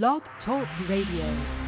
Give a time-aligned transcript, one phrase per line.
[0.00, 1.61] Blog Talk Radio.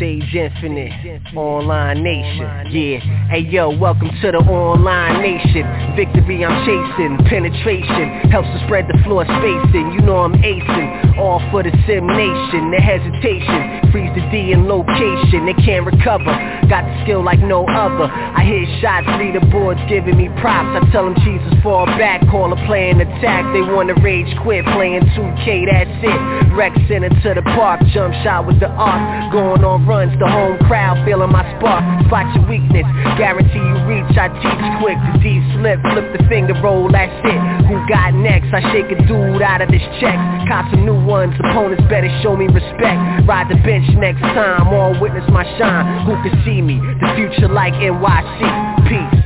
[0.00, 2.72] Sage Infinite, Online Nation.
[2.72, 5.60] Yeah, hey yo, welcome to the Online Nation.
[5.94, 9.92] Victory I'm chasing, penetration helps to spread the floor spacing.
[9.92, 12.72] You know I'm acing, all for the Sim Nation.
[12.72, 15.44] The hesitation freeze the D in location.
[15.44, 16.32] They can't recover,
[16.72, 18.08] got the skill like no other.
[18.08, 20.80] I hit shots, leaderboards giving me props.
[20.80, 23.44] I tell them Jesus fall back, call a play and attack.
[23.52, 26.56] They wanna rage quit, playing 2K, that's it.
[26.56, 30.54] Rec Center to the park, jump shot with the arc, going on runs, the home
[30.70, 31.82] crowd feeling my spark.
[32.06, 32.86] Spot your weakness,
[33.18, 34.14] guarantee you reach.
[34.14, 37.40] I teach quick, the D slip, flip the finger roll, that's it.
[37.66, 38.54] Who got next?
[38.54, 40.14] I shake a dude out of this check.
[40.46, 43.26] Cop some new ones, opponents better show me respect.
[43.26, 46.06] Ride the bench next time, all witness my shine.
[46.06, 46.78] Who can see me?
[46.78, 48.38] The future like NYC.
[48.86, 49.19] Peace.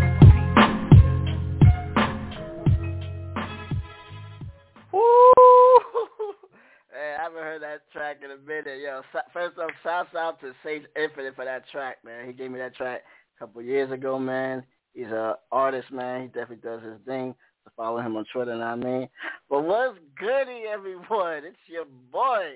[7.45, 8.81] Heard that track in a minute.
[8.83, 9.03] Yo,
[9.35, 12.27] first off, shouts out to Sage Infinite for that track, man.
[12.27, 13.03] He gave me that track
[13.37, 14.65] a couple years ago, man.
[14.95, 16.23] He's a artist, man.
[16.23, 17.35] He definitely does his thing.
[17.63, 19.09] So follow him on Twitter, what I mean?
[19.51, 21.45] But what's goody, everyone?
[21.45, 22.55] It's your boy,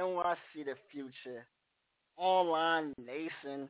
[0.00, 1.44] NYC The Future.
[2.16, 3.68] Online Nation,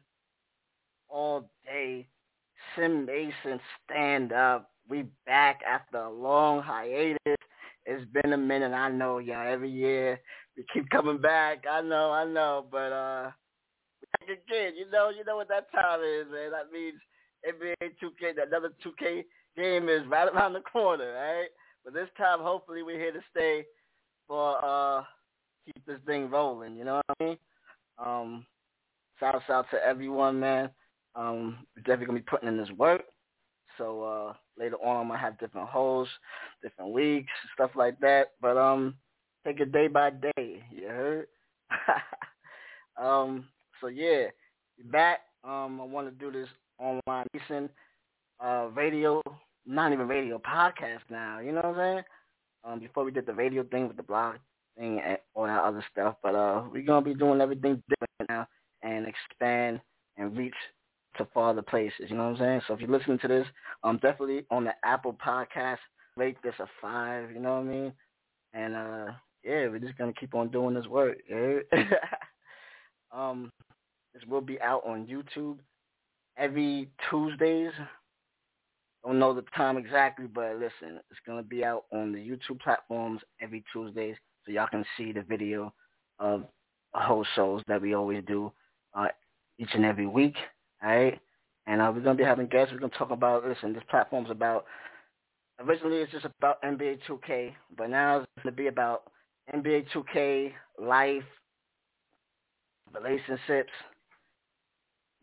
[1.08, 2.06] all day.
[2.76, 4.70] Sim Nation, stand up.
[4.88, 7.36] We back after a long hiatus.
[7.84, 8.72] It's been a minute.
[8.72, 9.52] I know, y'all.
[9.52, 10.20] Every year
[10.56, 11.64] we keep coming back.
[11.70, 13.30] I know, I know, but uh,
[14.18, 14.72] back again.
[14.76, 16.50] You know, you know what that time is, man.
[16.50, 17.00] That means
[17.46, 18.36] NBA 2K.
[18.36, 19.24] That another 2K
[19.56, 21.48] game is right around the corner, right?
[21.84, 23.64] But this time, hopefully, we're here to stay
[24.26, 25.02] for uh,
[25.64, 26.76] keep this thing rolling.
[26.76, 27.38] You know what I mean?
[27.98, 28.46] Um,
[29.20, 30.70] shouts out to everyone, man.
[31.14, 33.02] Um, definitely gonna be putting in this work.
[33.78, 36.12] So uh, later on, I'm gonna have different hosts,
[36.62, 38.32] different weeks, stuff like that.
[38.40, 38.94] But um,
[39.46, 40.62] take it day by day.
[40.70, 41.26] You heard?
[43.00, 43.46] um,
[43.80, 44.26] so yeah,
[44.90, 45.20] back.
[45.44, 47.70] Um, I want to do this online listen,
[48.44, 49.22] uh, radio,
[49.64, 51.38] not even radio, podcast now.
[51.38, 52.04] You know what I'm saying?
[52.64, 54.36] Um, before we did the radio thing with the blog
[54.76, 58.48] thing and all that other stuff, but uh, we're gonna be doing everything different now
[58.82, 59.80] and expand
[60.16, 60.54] and reach
[61.16, 62.06] to farther places.
[62.08, 62.60] You know what I'm saying?
[62.66, 63.46] So if you're listening to this,
[63.84, 65.78] um, definitely on the Apple Podcast,
[66.16, 67.30] rate this a five.
[67.30, 67.92] You know what I mean?
[68.52, 69.06] And uh,
[69.46, 71.18] yeah, we're just gonna keep on doing this work.
[71.30, 71.58] Yeah?
[73.12, 73.50] um,
[74.12, 75.58] this will be out on YouTube
[76.36, 77.70] every Tuesdays.
[79.04, 83.20] Don't know the time exactly, but listen, it's gonna be out on the YouTube platforms
[83.40, 85.72] every Tuesdays, so y'all can see the video
[86.18, 86.44] of
[86.92, 88.50] whole shows that we always do
[88.94, 89.08] uh,
[89.58, 90.34] each and every week.
[90.82, 91.20] All right,
[91.68, 92.72] and uh, we're gonna be having guests.
[92.72, 93.72] We're gonna talk about listen.
[93.72, 94.64] This platform's about
[95.60, 99.04] originally it's just about NBA 2K, but now it's gonna be about
[99.54, 101.22] NBA 2K life,
[102.94, 103.70] relationships,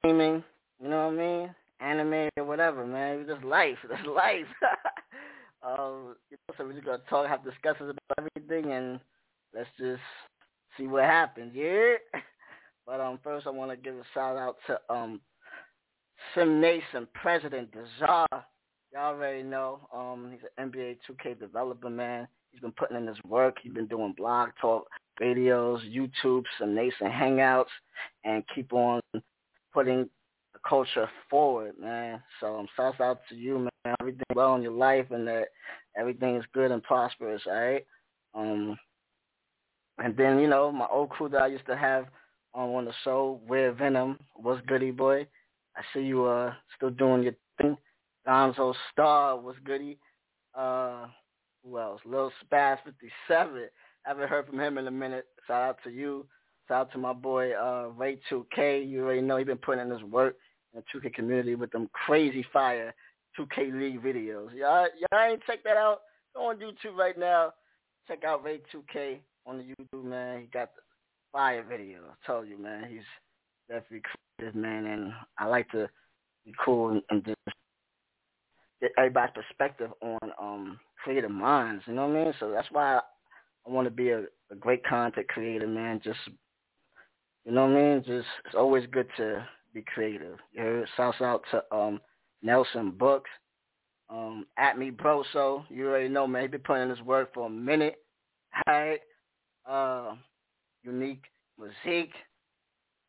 [0.03, 0.43] gaming.
[0.81, 1.55] You know what I mean?
[1.79, 3.19] Anime or whatever, man.
[3.19, 3.77] It's just life.
[3.89, 4.45] That's life.
[5.63, 8.99] um, you know, so we're just gonna talk, have discussions about everything, and
[9.53, 10.01] let's just
[10.77, 11.51] see what happens.
[11.55, 11.95] Yeah.
[12.85, 15.21] But um, first I want to give a shout out to um,
[16.35, 18.27] Sim Nation President Dejar.
[18.93, 19.87] Y'all already know.
[19.93, 22.27] Um, he's an NBA 2K developer, man.
[22.53, 23.57] He's been putting in his work.
[23.61, 24.87] He's been doing blog talk,
[25.19, 27.65] videos, YouTube, Sim Nation hangouts,
[28.23, 29.01] and keep on
[29.73, 30.07] putting
[30.53, 32.21] the culture forward, man.
[32.39, 33.95] So um, shouts out to you, man.
[33.99, 35.45] Everything well in your life, and that
[35.97, 37.41] everything is good and prosperous.
[37.47, 37.85] All right.
[38.35, 38.77] Um,
[39.97, 42.05] and then you know my old crew that I used to have
[42.53, 44.19] on on the show, Weird Venom.
[44.35, 45.25] was goody, boy?
[45.75, 47.77] I see you uh still doing your thing.
[48.27, 49.97] Gonzo Star, what's goody?
[50.55, 51.07] Uh,
[51.65, 52.01] who else?
[52.05, 53.69] Lil Spaz 57.
[54.03, 55.25] Haven't heard from him in a minute.
[55.47, 56.25] Shout out to you.
[56.67, 58.87] Shout out to my boy uh Ray 2K.
[58.87, 60.35] You already know he been putting in his work
[60.73, 62.93] in the 2K community with them crazy fire
[63.39, 64.53] 2K League videos.
[64.53, 66.01] Y'all, y'all ain't check that out?
[66.35, 67.53] Go on YouTube right now.
[68.07, 70.41] Check out Ray 2K on the YouTube, man.
[70.41, 70.81] He got the
[71.31, 71.99] fire video.
[72.09, 72.85] I told you, man.
[72.89, 73.01] He's
[73.69, 74.01] definitely
[74.37, 75.89] creative, man, and I like to
[76.45, 77.37] be cool and, and just
[78.97, 81.83] everybody's perspective on um creative minds.
[81.87, 82.33] You know what I mean?
[82.39, 83.01] So that's why I,
[83.65, 86.01] want to be a, a great content creator, man.
[86.03, 86.19] Just
[87.45, 88.03] you know what I mean?
[88.05, 90.37] Just it's always good to be creative.
[90.51, 90.89] You heard?
[90.97, 91.99] Shouts out to um
[92.41, 93.29] Nelson Books.
[94.09, 96.43] Um, at me bro, so you already know, man.
[96.43, 97.95] He been putting in his work for a minute.
[98.67, 98.99] Right.
[99.65, 100.15] Uh,
[100.83, 101.23] unique
[101.57, 102.13] Musique.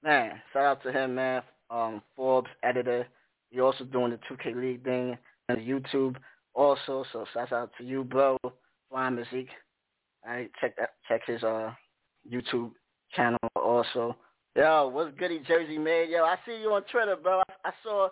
[0.03, 1.43] Man, shout out to him, man.
[1.70, 3.06] Um, Forbes editor.
[3.50, 5.17] He also doing the 2K League thing
[5.50, 6.17] YouTube
[6.55, 7.05] also.
[7.12, 8.38] So shout out to you, bro.
[8.91, 9.49] Flying Musique.
[10.26, 11.73] I check that check his uh
[12.31, 12.70] YouTube
[13.14, 14.17] channel also.
[14.56, 16.11] Yo, what's goody Jersey man?
[16.11, 17.41] Yo, I see you on Twitter, bro.
[17.41, 18.08] I, I saw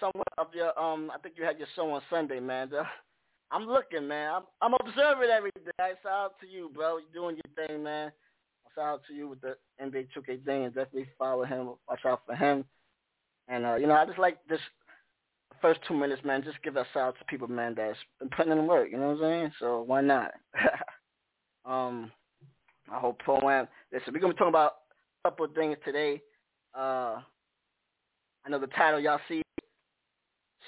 [0.00, 2.70] some of your um I think you had your show on Sunday, man.
[3.50, 4.34] I'm looking, man.
[4.34, 5.62] I'm I'm observing everything.
[5.78, 6.98] Shout out to you, bro.
[6.98, 8.12] You're doing your thing, man.
[8.74, 10.66] Shout out to you with the NBA 2K thing.
[10.66, 11.70] Definitely follow him.
[11.88, 12.64] Watch out for him.
[13.48, 14.60] And uh, you know, I just like this
[15.60, 16.42] first two minutes, man.
[16.42, 18.88] Just give shout out to people, man, that's been putting in work.
[18.90, 19.52] You know what I'm saying?
[19.60, 20.32] So why not?
[21.64, 22.10] um,
[22.90, 23.68] I hope pro am.
[23.92, 24.72] Listen, we're gonna be talking about
[25.24, 26.22] a couple of things today.
[26.74, 27.20] Uh,
[28.44, 29.42] I know the title y'all see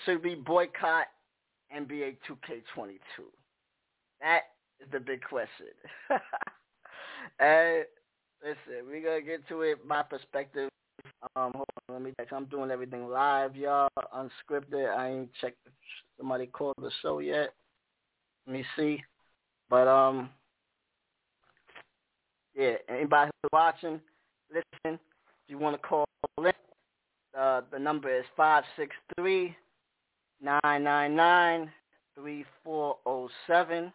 [0.05, 1.07] should we boycott
[1.77, 2.99] NBA 2K22?
[4.21, 4.41] That
[4.81, 5.67] is the big question.
[7.39, 7.85] and
[8.43, 9.79] listen, we're gonna get to it.
[9.87, 10.71] My perspective.
[11.37, 11.53] Um,
[11.91, 12.29] let me check.
[12.33, 14.95] I'm doing everything live, y'all, unscripted.
[14.95, 15.57] I ain't checked
[16.19, 17.55] somebody called the show yet.
[18.47, 19.03] Let me see.
[19.71, 20.31] But um,
[22.55, 22.75] yeah.
[22.89, 24.01] Anybody who's watching,
[24.51, 24.65] listen.
[24.85, 26.05] If you want to call
[26.39, 26.53] in,
[27.39, 29.57] uh, the number is five six three
[30.43, 31.71] nine nine nine
[32.15, 33.93] three four zero oh seven.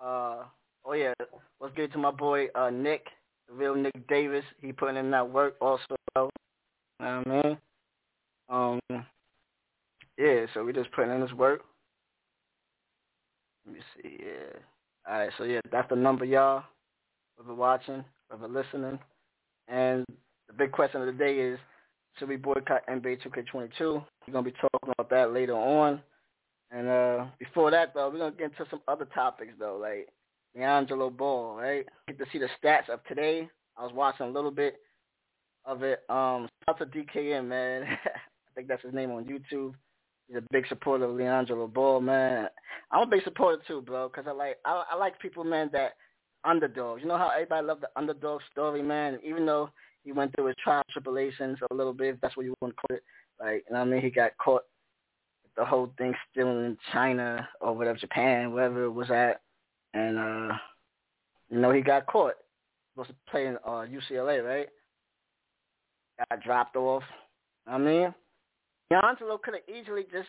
[0.00, 0.44] Uh
[0.84, 1.14] oh yeah,
[1.60, 3.06] let's get to my boy uh Nick,
[3.48, 4.44] the real Nick Davis.
[4.60, 5.96] He putting in that work also.
[7.00, 7.58] Know what I mean?
[8.48, 9.04] Um
[10.18, 11.62] yeah, so we just putting in this work.
[13.66, 14.58] Let me see, yeah.
[15.08, 16.64] Alright, so yeah, that's the number y'all.
[17.36, 18.98] Whether watching, whether listening.
[19.68, 20.04] And
[20.46, 21.58] the big question of the day is
[22.18, 23.80] should we boycott NBA 2K22?
[23.80, 26.00] We're gonna be talking about that later on.
[26.70, 30.08] And uh before that though, we're gonna get into some other topics though, like
[30.56, 31.86] LiAngelo Ball, right?
[32.08, 33.48] Get to see the stats of today.
[33.76, 34.80] I was watching a little bit
[35.66, 36.00] of it.
[36.08, 37.82] Um, shout out to DKM, man.
[38.04, 39.74] I think that's his name on YouTube.
[40.28, 42.48] He's a big supporter of LiAngelo Ball, man.
[42.90, 45.92] I'm a big supporter too, bro, because I like I, I like people, man, that
[46.44, 47.02] underdogs.
[47.02, 49.18] You know how everybody love the underdog story, man.
[49.24, 49.70] Even though
[50.04, 52.80] he went through his trial tribulations a little bit, if that's what you want to
[52.80, 53.02] call it.
[53.38, 54.00] Like, you know what I mean?
[54.00, 54.62] He got caught
[55.56, 59.40] the whole thing still in China or whatever, Japan, wherever it was at.
[59.94, 60.56] And, uh,
[61.50, 62.34] you know, he got caught.
[62.94, 64.68] Supposed to play in uh, UCLA, right?
[66.18, 67.02] Got dropped off.
[67.66, 68.14] I mean,
[68.90, 70.28] Angelo could have easily just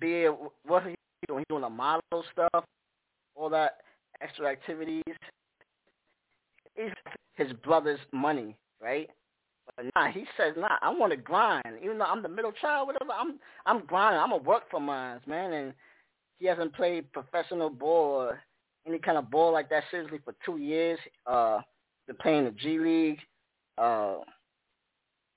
[0.00, 0.26] be
[0.66, 0.94] what he
[1.26, 1.40] doing.
[1.40, 2.64] He doing the model stuff,
[3.34, 3.78] all that
[4.20, 5.02] extra activities.
[6.74, 6.90] He's
[7.34, 9.08] his brother's money, right?
[9.76, 11.78] But nah, he says, nah, I want to grind.
[11.82, 14.20] Even though I'm the middle child, whatever, I'm I'm grinding.
[14.20, 15.52] I'm gonna work for mine, man.
[15.52, 15.74] And
[16.38, 18.40] he hasn't played professional ball or
[18.86, 20.98] any kind of ball like that seriously for two years.
[21.26, 21.60] Uh,
[22.06, 23.18] been playing the G League.
[23.78, 24.16] Uh,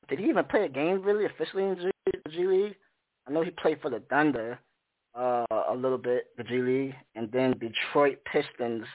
[0.07, 1.91] did he even play a game really officially in G,
[2.23, 2.75] the G League?
[3.27, 4.59] I know he played for the Thunder
[5.17, 8.85] uh, a little bit, the G League, and then Detroit Pistons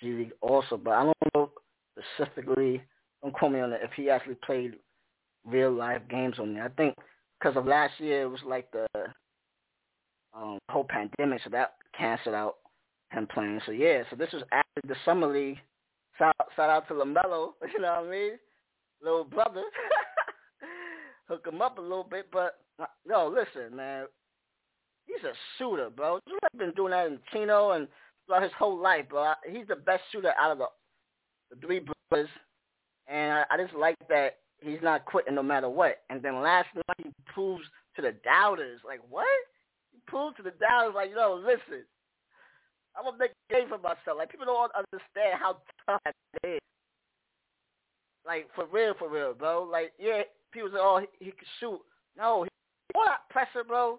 [0.00, 0.76] G League also.
[0.76, 1.50] But I don't know
[1.98, 2.82] specifically.
[3.22, 3.80] Don't quote me on it.
[3.82, 4.74] If he actually played
[5.44, 6.94] real life games on there, I think
[7.38, 8.86] because of last year it was like the
[10.34, 12.56] um, whole pandemic, so that canceled out
[13.10, 13.60] him playing.
[13.66, 15.58] So yeah, so this was after the summer league.
[16.18, 18.32] Shout, shout out to LaMelo, you know what I mean?
[19.02, 19.62] Little brother,
[21.28, 22.28] hook him up a little bit.
[22.32, 24.06] But uh, no, listen, man,
[25.06, 26.20] he's a shooter, bro.
[26.26, 27.88] He's been doing that in Chino and
[28.26, 29.32] throughout his whole life, bro.
[29.50, 30.66] He's the best shooter out of the
[31.50, 32.30] the three brothers,
[33.06, 35.98] and I, I just like that he's not quitting no matter what.
[36.10, 37.64] And then last night he proves
[37.96, 39.26] to the doubters, like what?
[39.92, 41.84] He proved to the doubters, like yo, listen,
[42.96, 44.16] I'm gonna make a game for myself.
[44.18, 46.60] Like people don't understand how tough that is.
[48.26, 49.68] Like for real, for real, bro.
[49.70, 50.22] Like yeah,
[50.54, 51.80] people say, oh, he, he can shoot.
[52.16, 52.46] No,
[52.94, 53.98] all that pressure, bro.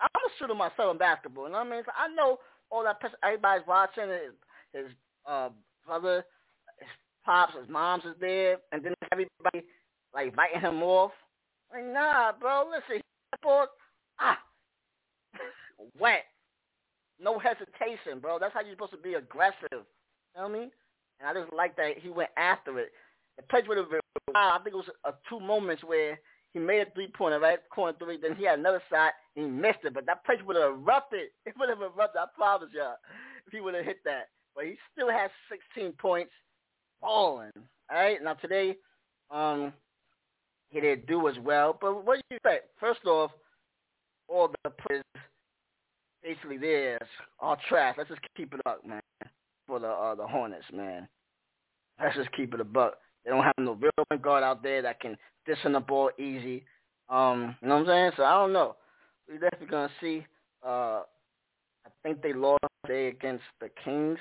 [0.00, 1.46] I'm a shooter myself in basketball.
[1.46, 1.82] You know what I mean?
[1.84, 2.38] So I know
[2.70, 3.16] all that pressure.
[3.24, 4.08] Everybody's watching.
[4.08, 4.34] His,
[4.72, 4.92] his
[5.26, 5.48] uh,
[5.86, 6.24] brother,
[6.78, 6.88] his
[7.24, 9.66] pops, his mom's is there, and then everybody
[10.14, 11.12] like biting him off.
[11.72, 13.02] Like, nah, bro, listen,
[13.42, 13.66] ball,
[14.20, 14.38] ah,
[16.00, 16.24] wet,
[17.20, 18.38] no hesitation, bro.
[18.38, 19.56] That's how you're supposed to be aggressive.
[19.70, 19.78] You
[20.36, 20.70] know what I mean?
[21.20, 22.90] And I just like that he went after it.
[23.36, 23.88] The pitch would have
[24.34, 26.18] I think it was a two moments where
[26.52, 27.58] he made a three pointer, right?
[27.72, 29.94] Corner three, then he had another shot and he missed it.
[29.94, 31.28] But that pitch would have erupted.
[31.46, 32.96] It would have erupted, I promise y'all,
[33.46, 34.28] if he would have hit that.
[34.54, 35.30] But he still has
[35.74, 36.32] 16 points
[37.00, 37.52] falling.
[37.90, 38.22] All right.
[38.22, 38.76] Now today,
[39.30, 39.72] um,
[40.70, 41.76] he didn't do as well.
[41.80, 42.62] But what do you think?
[42.78, 43.30] First off,
[44.28, 45.04] all the players
[46.22, 47.00] basically theirs
[47.38, 47.96] all trash.
[47.98, 49.00] Let's just keep it up, man.
[49.66, 51.08] For the uh, the Hornets, man.
[52.00, 52.94] Let's just keep it a buck.
[53.24, 56.10] They don't have no real point guard out there that can dish on the ball
[56.18, 56.64] easy.
[57.08, 58.12] Um, you know what I'm saying?
[58.16, 58.76] So I don't know.
[59.28, 60.26] We're definitely gonna see.
[60.64, 61.02] Uh,
[61.86, 64.18] I think they lost today against the Kings.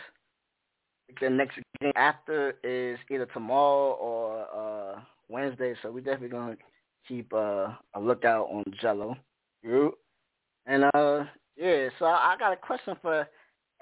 [1.22, 4.46] the next game after is either tomorrow or
[4.96, 6.58] uh Wednesday, so we definitely gonna
[7.08, 9.16] keep uh, a lookout on Gelo.
[10.66, 11.26] And uh
[11.58, 13.28] yeah, so I got a question for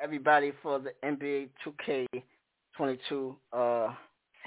[0.01, 3.93] everybody for the NBA 2K22 uh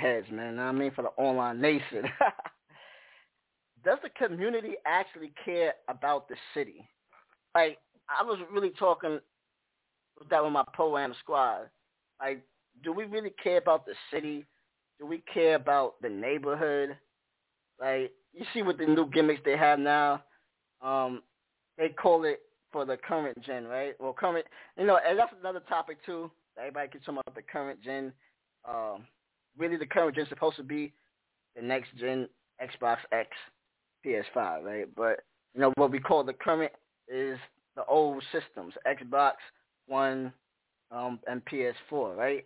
[0.01, 0.59] heads, man.
[0.59, 2.05] I mean for the online nation.
[3.85, 6.89] Does the community actually care about the city?
[7.55, 7.79] Like
[8.09, 9.21] I was really talking
[10.19, 11.71] with that with my pro-am squad.
[12.21, 12.43] Like,
[12.85, 14.47] do we really care about the city?
[14.99, 16.97] Do we care about the neighborhood?
[17.81, 20.23] Like, you see what the new gimmicks they have now.
[20.83, 21.23] Um,
[21.79, 22.41] they call it
[22.73, 23.95] for the current gen, right?
[23.99, 24.47] Well, current,
[24.79, 26.31] you know, and that's another topic too.
[26.59, 28.13] Everybody can talk about the current gen.
[28.69, 29.05] Um,
[29.59, 30.93] really, the current gen is supposed to be
[31.57, 32.29] the next gen
[32.61, 33.29] Xbox X,
[34.05, 34.89] PS5, right?
[34.97, 35.21] But
[35.55, 36.73] you know what we call the current
[37.09, 37.39] is
[37.77, 39.33] the old systems, Xbox
[39.87, 40.33] One,
[40.91, 42.45] um, and PS4, right?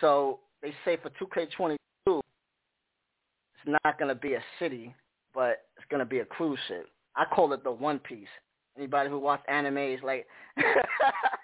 [0.00, 1.76] So they say for 2K22,
[2.06, 4.94] it's not going to be a city,
[5.34, 6.86] but it's going to be a cruise ship.
[7.16, 8.28] I call it the One Piece.
[8.76, 10.26] Anybody who watch anime is like,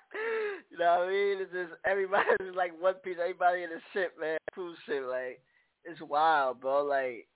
[0.77, 1.39] you know what I mean?
[1.41, 3.17] It's just everybody's like One Piece.
[3.21, 5.05] Everybody in the ship, man, cruise ship.
[5.09, 5.41] Like
[5.85, 6.85] it's wild, bro.
[6.85, 7.27] Like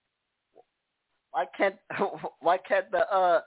[1.31, 1.77] why can't
[2.41, 3.41] why can't the uh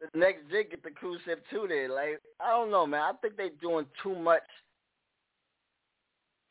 [0.00, 1.66] the next gen get the cruise ship too?
[1.68, 3.02] Then like I don't know, man.
[3.02, 4.42] I think they're doing too much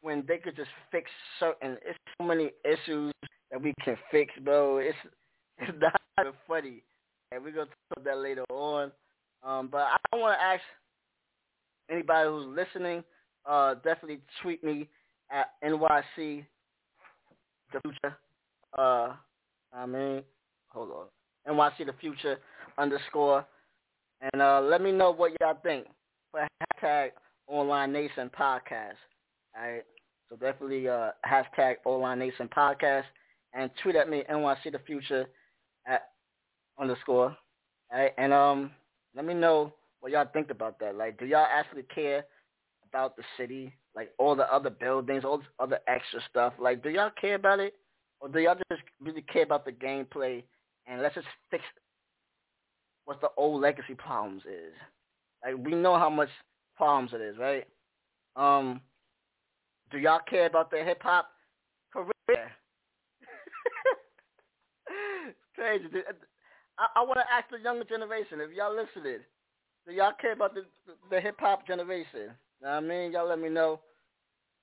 [0.02, 1.78] when they could just fix certain.
[1.86, 3.14] It's so many issues
[3.52, 4.78] that we can fix, bro.
[4.78, 4.98] It's
[5.60, 6.84] it's not even funny,
[7.32, 8.92] and we're gonna talk about that later on.
[9.44, 10.62] Um, but I want to ask
[11.90, 13.04] anybody who's listening,
[13.46, 14.88] uh, definitely tweet me
[15.32, 16.46] at NYC
[17.74, 18.18] the future.
[18.78, 19.14] Uh,
[19.74, 20.24] I mean,
[20.68, 22.38] hold on, NYC the future
[22.78, 23.46] underscore,
[24.22, 25.88] and uh, let me know what y'all think
[26.32, 26.48] for
[26.82, 27.10] hashtag
[27.48, 28.96] Online Nation Podcast.
[29.58, 29.84] All right.
[30.30, 33.04] So definitely uh, hashtag Online Nation Podcast
[33.54, 35.26] and tweet at me NYC the Future
[35.88, 36.10] at
[36.80, 37.36] underscore.
[37.92, 38.72] All right, and um,
[39.16, 39.74] let me know
[40.08, 40.96] what y'all think about that.
[40.96, 42.24] Like, do y'all actually care
[42.88, 46.54] about the city, like all the other buildings, all this other extra stuff?
[46.58, 47.74] Like, do y'all care about it,
[48.22, 50.44] or do y'all just really care about the gameplay
[50.86, 51.62] and let's just fix
[53.04, 54.74] what the old legacy problems is?
[55.44, 56.30] Like, we know how much
[56.78, 57.68] problems it is, right?
[58.38, 58.80] Um,
[59.92, 61.28] do y'all care about the hip hop
[61.92, 62.14] career?
[65.54, 65.84] crazy.
[66.78, 69.20] I, I want to ask the younger generation if y'all listening.
[69.88, 70.66] Do y'all care about the
[71.10, 72.32] the hip hop generation?
[72.62, 73.80] Know I mean, y'all let me know.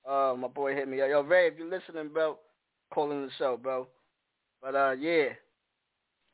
[0.07, 0.97] Uh, my boy hit me.
[0.97, 2.37] Yo, Ray, if you're listening, bro,
[2.93, 3.87] calling the show, bro.
[4.61, 5.29] But uh, yeah,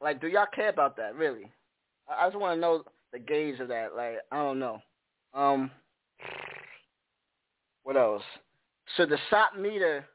[0.02, 1.16] like, do y'all care about that?
[1.16, 1.50] Really?
[2.10, 2.84] I, I just want to know
[3.14, 3.96] the gauge of that.
[3.96, 4.82] Like, I don't know.
[5.34, 5.72] Um,
[7.84, 8.24] what else?
[8.98, 10.06] So the shot meter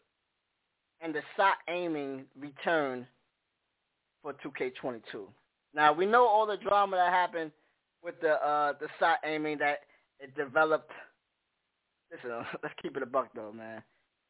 [1.00, 3.06] and the shot aiming return
[4.22, 5.00] for 2K22.
[5.74, 7.52] Now we know all the drama that happened
[8.06, 9.80] with the uh the shot aiming that
[10.20, 10.92] it developed.
[12.10, 12.30] Listen,
[12.62, 13.82] let's keep it a buck though, man.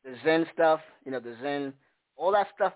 [0.03, 1.75] The Zen stuff, you know, the Zen,
[2.17, 2.73] all that stuff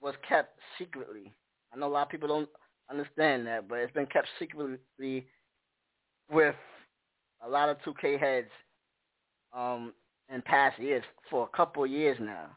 [0.00, 1.32] was kept secretly.
[1.72, 2.48] I know a lot of people don't
[2.90, 5.26] understand that, but it's been kept secretly
[6.30, 6.54] with
[7.44, 8.50] a lot of 2K heads
[9.56, 9.92] um,
[10.32, 12.50] in past years for a couple of years now.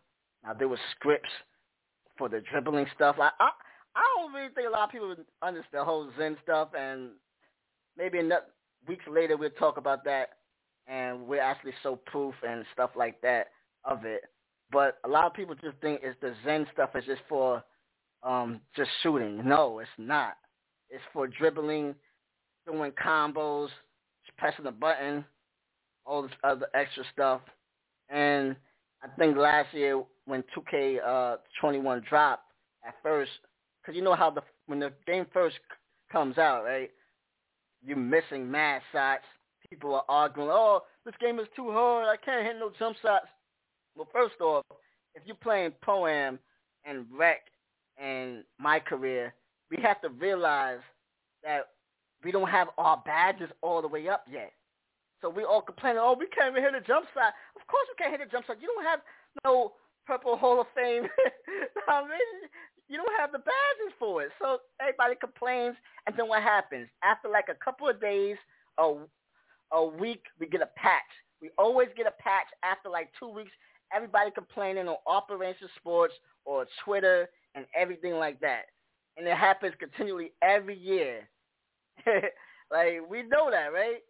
[0.43, 1.29] Now there were scripts
[2.17, 3.15] for the dribbling stuff.
[3.17, 3.49] Like I,
[3.95, 7.11] I don't really think a lot of people understand the whole Zen stuff, and
[7.97, 8.31] maybe in
[8.87, 10.29] weeks later we'll talk about that,
[10.87, 13.47] and we'll actually show proof and stuff like that
[13.83, 14.21] of it.
[14.71, 17.63] But a lot of people just think it's the Zen stuff is just for
[18.23, 19.41] um, just shooting.
[19.45, 20.33] No, it's not.
[20.89, 21.95] It's for dribbling,
[22.65, 23.69] doing combos,
[24.37, 25.25] pressing the button,
[26.05, 27.41] all this other extra stuff.
[28.09, 28.55] And
[29.03, 32.43] I think last year when 2K uh, 21 dropped
[32.85, 33.31] at first,
[33.81, 35.57] because you know how the when the game first
[36.11, 36.91] comes out, right?
[37.85, 39.23] You're missing mad shots.
[39.69, 42.07] People are arguing, oh, this game is too hard.
[42.07, 43.27] I can't hit no jump shots.
[43.95, 44.65] Well, first off,
[45.15, 46.39] if you're playing Pro-Am
[46.85, 47.39] and Rec
[47.97, 49.33] and my career,
[49.69, 50.79] we have to realize
[51.43, 51.69] that
[52.23, 54.51] we don't have our badges all the way up yet.
[55.21, 57.33] So we all complaining, oh, we can't even hit a jump shot.
[57.55, 58.61] Of course we can't hit a jump shot.
[58.61, 58.99] You don't have
[59.43, 59.73] no
[60.05, 61.03] Purple Hall of Fame.
[61.87, 62.49] I mean,
[62.89, 64.31] you don't have the badges for it.
[64.39, 65.75] So everybody complains,
[66.05, 66.87] and then what happens?
[67.03, 68.37] After like a couple of days,
[68.77, 68.95] a,
[69.71, 71.01] a week, we get a patch.
[71.41, 73.51] We always get a patch after like two weeks.
[73.93, 76.13] Everybody complaining on Operation Sports
[76.45, 78.63] or Twitter and everything like that.
[79.17, 81.27] And it happens continually every year.
[82.05, 84.03] like, we know that, right?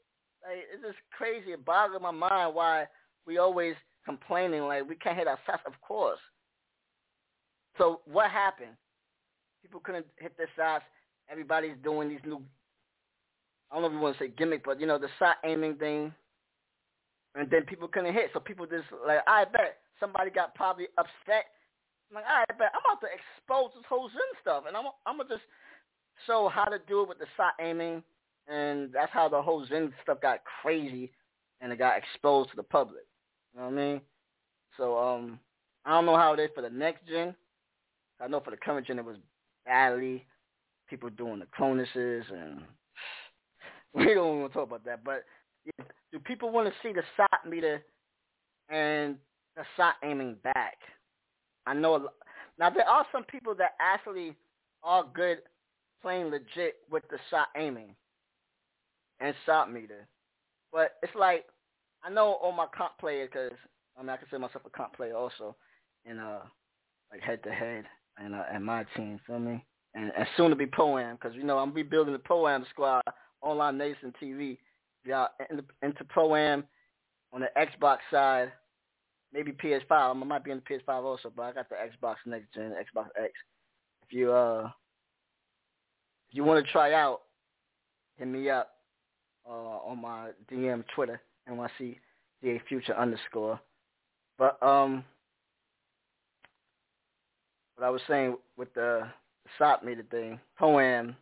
[0.44, 1.52] Like, it's just crazy.
[1.52, 2.86] It boggles my mind why
[3.26, 5.62] we always complaining like we can't hit our shots.
[5.66, 6.20] Of course.
[7.78, 8.76] So what happened?
[9.62, 10.86] People couldn't hit their shots.
[11.30, 12.42] Everybody's doing these new.
[13.72, 15.76] I don't know if you want to say gimmick, but you know the shot aiming
[15.76, 16.14] thing.
[17.36, 21.46] And then people couldn't hit, so people just like I bet somebody got probably upset.
[22.10, 24.86] I'm like, all right, bet I'm about to expose this whole Zen stuff, and I'm
[25.06, 25.44] I'm gonna just
[26.26, 28.02] show how to do it with the shot aiming,
[28.48, 31.12] and that's how the whole Zen stuff got crazy,
[31.62, 33.06] and it got exposed to the public.
[33.54, 34.02] You know what I mean?
[34.78, 35.40] So um,
[35.86, 37.36] I don't know how it is for the next gen.
[38.20, 39.18] I know for the current gen it was
[39.66, 40.26] badly.
[40.90, 42.62] People doing the Cronuses and
[43.94, 45.04] we don't want to talk about that.
[45.04, 45.26] But
[46.12, 47.84] do people want to see the shot meter
[48.70, 49.18] and
[49.56, 50.78] the shot aiming back?
[51.66, 51.96] I know.
[51.96, 52.14] a lot.
[52.58, 54.36] Now there are some people that actually
[54.84, 55.40] are good
[56.02, 57.96] playing legit with the shot aiming
[59.20, 60.08] and shot meter,
[60.72, 61.46] but it's like
[62.04, 63.58] I know all my comp players because
[63.98, 65.56] I mean I consider myself a comp player also,
[66.06, 66.42] in uh
[67.12, 67.86] like head to head
[68.24, 69.64] and uh, and my team, feel me?
[69.94, 72.66] And, and soon to be pro am because you know I'm rebuilding the pro am
[72.70, 73.02] squad
[73.42, 74.58] online Nation TV.
[75.06, 75.30] Y'all
[75.82, 76.64] into pro am
[77.34, 78.52] on the Xbox side,
[79.34, 79.92] maybe PS5.
[79.92, 83.08] I might be in the PS5 also, but I got the Xbox next gen, Xbox
[83.22, 83.32] X.
[84.06, 84.70] If you uh
[86.30, 87.22] if you want to try out,
[88.18, 88.72] hit me up
[89.48, 91.98] uh, on my DM Twitter NYC
[92.44, 93.60] DA Future underscore.
[94.38, 95.04] But um,
[97.78, 99.08] what I was saying with the,
[99.58, 101.16] shot meter thing, pro-am.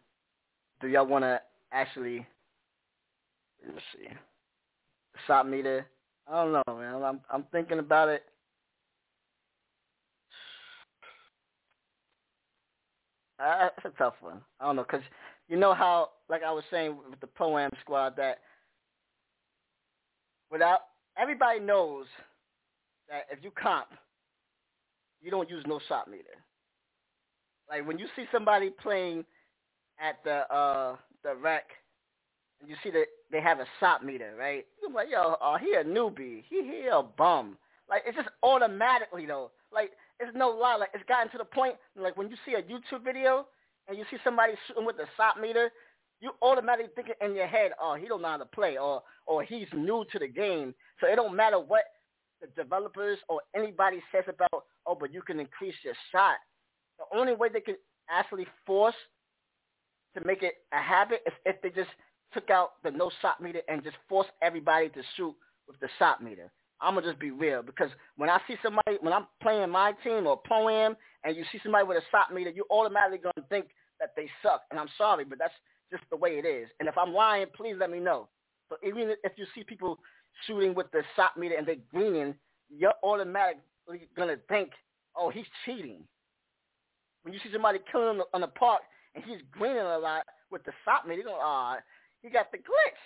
[0.82, 1.40] Do y'all want to
[1.72, 2.26] actually?
[3.66, 4.08] Let's see.
[5.28, 5.86] Shot meter.
[6.28, 7.04] I don't know, man.
[7.04, 8.24] I'm I'm thinking about it.
[13.40, 14.42] Uh, that's a tough one.
[14.60, 15.02] I don't know, cause
[15.50, 18.40] you know how, like I was saying with the Pro-Am Squad, that
[20.50, 20.80] without
[21.18, 22.06] everybody knows
[23.10, 23.88] that if you comp,
[25.22, 26.24] you don't use no shot meter.
[27.70, 29.26] Like when you see somebody playing
[30.00, 31.64] at the uh the rec
[32.62, 34.66] and you see that they have a shot meter, right?
[34.82, 36.44] You're like, yo, oh, he a newbie.
[36.50, 37.58] He he a bum.
[37.90, 39.52] Like it's just automatically though.
[39.74, 40.76] Like it's no lie.
[40.76, 43.48] Like it's gotten to the point like when you see a YouTube video
[43.88, 45.72] and you see somebody shooting with a shot meter,
[46.22, 49.44] you automatically think in your head, oh, he don't know how to play, or or
[49.44, 50.74] he's new to the game.
[51.00, 51.84] So it don't matter what
[52.42, 56.36] the developers or anybody says about, oh, but you can increase your shot.
[57.00, 57.76] The only way they can
[58.10, 58.96] actually force
[60.16, 61.90] to make it a habit is if they just
[62.34, 65.36] took out the no shot meter and just force everybody to shoot
[65.68, 66.52] with the shot meter.
[66.82, 70.28] I'm gonna just be real because when I see somebody when I'm playing my team
[70.28, 73.68] or pro-am and you see somebody with a shot meter, you automatically gonna think
[74.00, 74.64] that they suck.
[74.72, 75.54] And I'm sorry, but that's
[75.92, 76.68] just the way it is.
[76.80, 78.28] And if I'm lying, please let me know.
[78.70, 80.00] So even if you see people
[80.46, 82.36] shooting with the shot meter and they're greening,
[82.70, 83.64] you're automatically
[84.16, 84.72] gonna think,
[85.16, 86.04] oh, he's cheating.
[87.24, 88.82] When you see somebody killing on the park
[89.16, 91.82] and he's greening a lot with the shot meter, you go, ah, oh,
[92.22, 93.02] he got the glitch.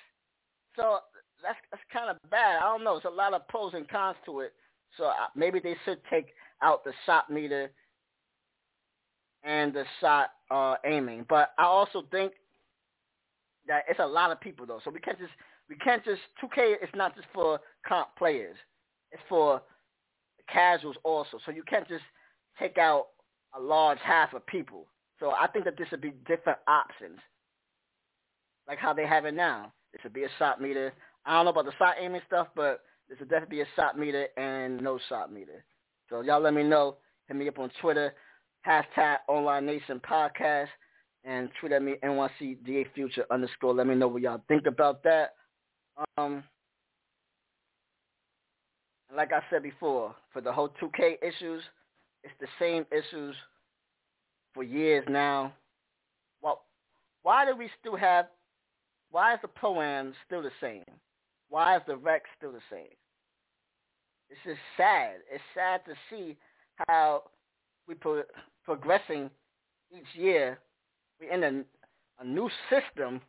[0.76, 1.00] So
[1.44, 2.58] that's that's kind of bad.
[2.58, 3.00] I don't know.
[3.02, 4.54] There's a lot of pros and cons to it.
[4.98, 6.28] So uh, maybe they should take
[6.62, 7.72] out the shot meter
[9.44, 11.26] and the shot uh, aiming.
[11.30, 12.34] But I also think
[13.68, 14.82] that it's a lot of people though.
[14.84, 15.32] So we can't just
[15.70, 18.58] we can't just 2K is not just for comp players.
[19.12, 19.62] It's for
[20.52, 21.40] casuals also.
[21.46, 22.04] So you can't just
[22.60, 23.08] take out
[23.58, 24.88] a large half of people.
[25.20, 27.20] So I think that this would be different options,
[28.68, 29.74] like how they have it now.
[29.92, 30.94] This would be a shot meter.
[31.26, 33.98] I don't know about the shot aiming stuff, but this would definitely be a shot
[33.98, 35.64] meter and no shot meter.
[36.10, 36.98] So y'all let me know.
[37.28, 38.14] Hit me up on Twitter,
[38.66, 40.68] hashtag Online Nation Podcast,
[41.24, 43.74] and tweet at me NYCDA Future underscore.
[43.74, 45.34] Let me know what y'all think about that.
[46.18, 46.44] Um,
[49.16, 51.64] like I said before, for the whole 2K issues,
[52.24, 53.36] it's the same issues
[54.54, 55.54] for years now.
[56.42, 56.62] Well,
[57.24, 58.28] why do we still have?
[59.12, 60.84] Why is the pro-am still the same?
[61.50, 62.94] Why is the rec still the same?
[64.30, 65.16] It's just sad.
[65.32, 66.38] It's sad to see
[66.88, 67.24] how
[67.88, 68.24] we pro-
[68.64, 69.32] progressing
[69.92, 70.60] each year.
[71.20, 73.20] We're in a, a new system,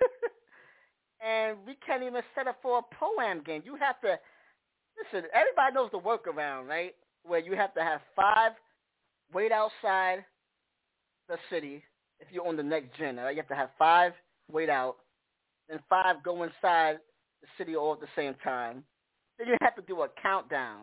[1.20, 3.62] and we can't even set up for a pro-am game.
[3.64, 4.18] You have to
[4.98, 5.28] listen.
[5.32, 6.94] Everybody knows the workaround, right?
[7.24, 8.52] Where you have to have five
[9.32, 10.24] wait outside
[11.28, 11.82] the city
[12.20, 13.16] if you're on the next gen.
[13.16, 13.34] Right?
[13.34, 14.12] You have to have five
[14.50, 14.96] wait out,
[15.68, 16.98] and five go inside
[17.42, 18.84] the city all at the same time.
[19.38, 20.82] Then you have to do a countdown.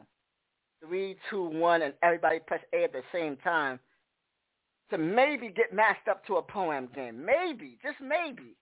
[0.85, 3.79] Three, two, one, and everybody press A at the same time
[4.89, 7.23] to maybe get matched up to a pro-am game.
[7.23, 8.55] Maybe, just maybe.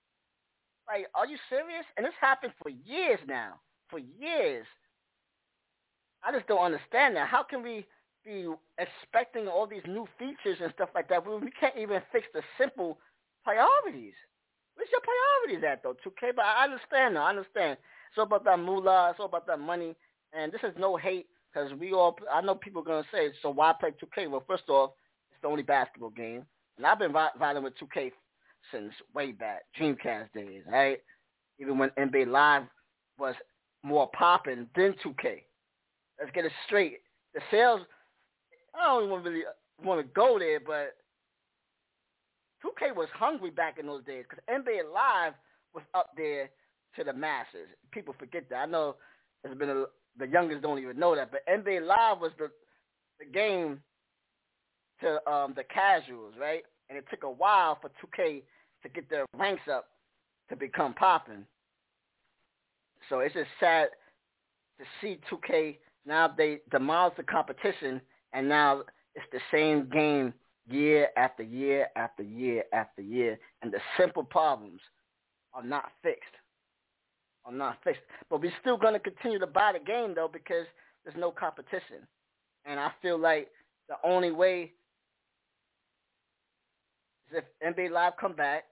[0.88, 1.86] Like, are you serious?
[1.98, 3.56] And this happened for years now.
[3.90, 4.66] For years.
[6.24, 7.28] I just don't understand that.
[7.28, 7.86] How can we
[8.26, 12.28] be expecting all these new features and stuff like that when we can't even fix
[12.34, 13.00] the simple
[13.44, 14.14] priorities?
[14.76, 16.36] Where's your priorities at though, 2K?
[16.36, 17.18] But I understand.
[17.18, 17.78] I understand.
[18.10, 19.10] It's all about that moolah.
[19.12, 19.96] It's all about that money.
[20.34, 22.18] And this is no hate because we all.
[22.32, 24.30] I know people are gonna say, so why play 2K?
[24.30, 24.92] Well, first off,
[25.32, 26.46] it's the only basketball game,
[26.78, 28.12] and I've been riding with 2K
[28.72, 31.00] since way back, Dreamcast days, right?
[31.60, 32.64] Even when NBA Live
[33.18, 33.36] was
[33.84, 35.44] more popping than 2K.
[36.20, 37.00] Let's get it straight.
[37.34, 37.82] The sales,
[38.76, 39.44] I don't even really
[39.84, 40.96] want to go there, but
[42.64, 45.34] 2K was hungry back in those days because NBA Live
[45.74, 46.50] was up there
[46.98, 47.68] to the masses.
[47.92, 48.56] People forget that.
[48.56, 48.96] I know
[49.44, 49.86] it's been a,
[50.18, 52.50] the youngest don't even know that, but NBA Live was the
[53.20, 53.80] the game
[55.02, 56.64] to um, the casuals, right?
[56.90, 58.44] And it took a while for 2K
[58.84, 59.86] to get their ranks up
[60.50, 61.46] to become popping.
[63.10, 63.90] So it's just sad
[64.80, 68.02] to see 2K now they demolish the competition
[68.34, 68.84] and now
[69.16, 70.34] it's the same game
[70.70, 74.82] year after year after year after year and the simple problems
[75.54, 76.24] are not fixed.
[77.46, 78.02] Are not fixed.
[78.30, 80.66] But we're still going to continue to buy the game though because
[81.04, 82.06] there's no competition.
[82.66, 83.50] And I feel like
[83.88, 84.74] the only way
[87.32, 88.66] is if NBA Live come back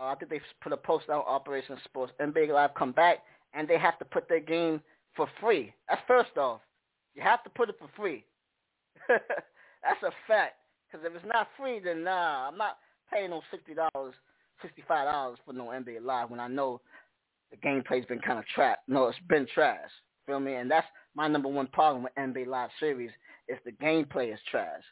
[0.00, 2.12] uh, I think they put a post out Operation Sports.
[2.20, 3.18] NBA Live come back
[3.54, 4.80] and they have to put their game
[5.18, 5.74] for free.
[5.88, 6.60] That's first off.
[7.14, 8.24] You have to put it for free.
[9.08, 10.54] That's a fact.
[10.90, 12.78] Because if it's not free, then nah, I'm not
[13.12, 14.14] paying no sixty dollars,
[14.62, 16.80] sixty-five dollars for no NBA Live when I know
[17.50, 18.78] the gameplay's been kind of trash.
[18.86, 19.90] No, it's been trash.
[20.26, 20.54] Feel me?
[20.54, 23.10] And that's my number one problem with NBA Live series
[23.48, 24.82] is the gameplay is trash.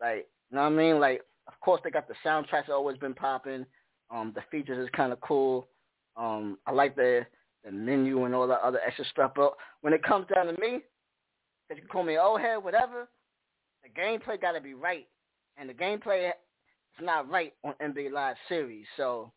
[0.00, 0.98] Like, you know what I mean?
[0.98, 3.66] Like, of course they got the soundtracks always been popping.
[4.10, 5.68] Um, the features is kind of cool.
[6.16, 7.26] Um, I like the
[7.66, 9.32] the menu and all that other extra stuff.
[9.34, 9.52] But
[9.82, 10.80] when it comes down to me,
[11.68, 13.08] if you call me old head, whatever,
[13.82, 15.06] the gameplay got to be right,
[15.58, 16.34] and the gameplay is
[17.02, 18.86] not right on NBA Live series.
[18.96, 19.32] So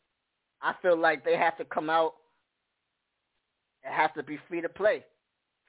[0.62, 2.14] I feel like they have to come out.
[3.84, 5.04] It has to be free to play,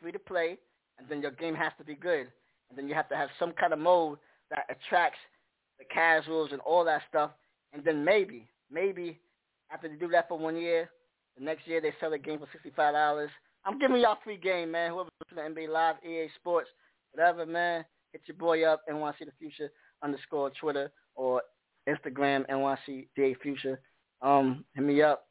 [0.00, 0.58] free to play,
[0.98, 2.26] and then your game has to be good,
[2.68, 4.18] and then you have to have some kind of mode
[4.50, 5.18] that attracts
[5.78, 7.30] the casuals and all that stuff,
[7.72, 9.18] and then maybe, maybe
[9.72, 10.90] after they do that for one year,
[11.40, 13.30] the next year they sell the game for sixty five dollars.
[13.64, 14.92] I'm giving y'all free game, man.
[14.92, 16.68] Whoever's listening to NBA Live, EA Sports,
[17.12, 17.84] whatever, man.
[18.12, 19.70] Hit your boy up, NYC the Future
[20.02, 21.42] underscore Twitter or
[21.88, 23.80] Instagram NYC DA Future.
[24.22, 25.26] Um, hit me up.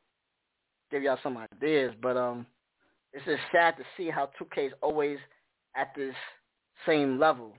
[0.91, 2.45] Give y'all some ideas, but um,
[3.13, 5.19] it's just sad to see how 2K is always
[5.75, 6.15] at this
[6.87, 7.53] same level.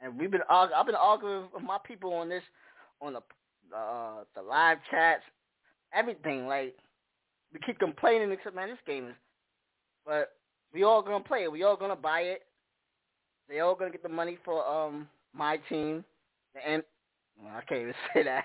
[0.00, 2.42] And we've been I've been arguing with my people on this
[3.00, 3.20] on the
[3.76, 5.22] uh, the live chats,
[5.94, 6.48] everything.
[6.48, 6.76] Like
[7.52, 9.14] we keep complaining, except man, this game is.
[10.04, 10.32] But
[10.72, 11.52] we all gonna play it.
[11.52, 12.42] We all gonna buy it.
[13.48, 16.04] They all gonna get the money for um my team.
[16.66, 16.82] And
[17.40, 18.44] well, I can't even say that.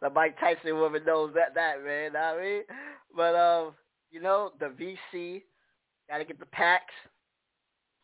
[0.00, 2.12] the Mike Tyson woman knows that that man.
[2.12, 2.62] Know I mean,
[3.16, 3.72] but um,
[4.10, 5.42] you know the VC
[6.08, 6.94] gotta get the packs.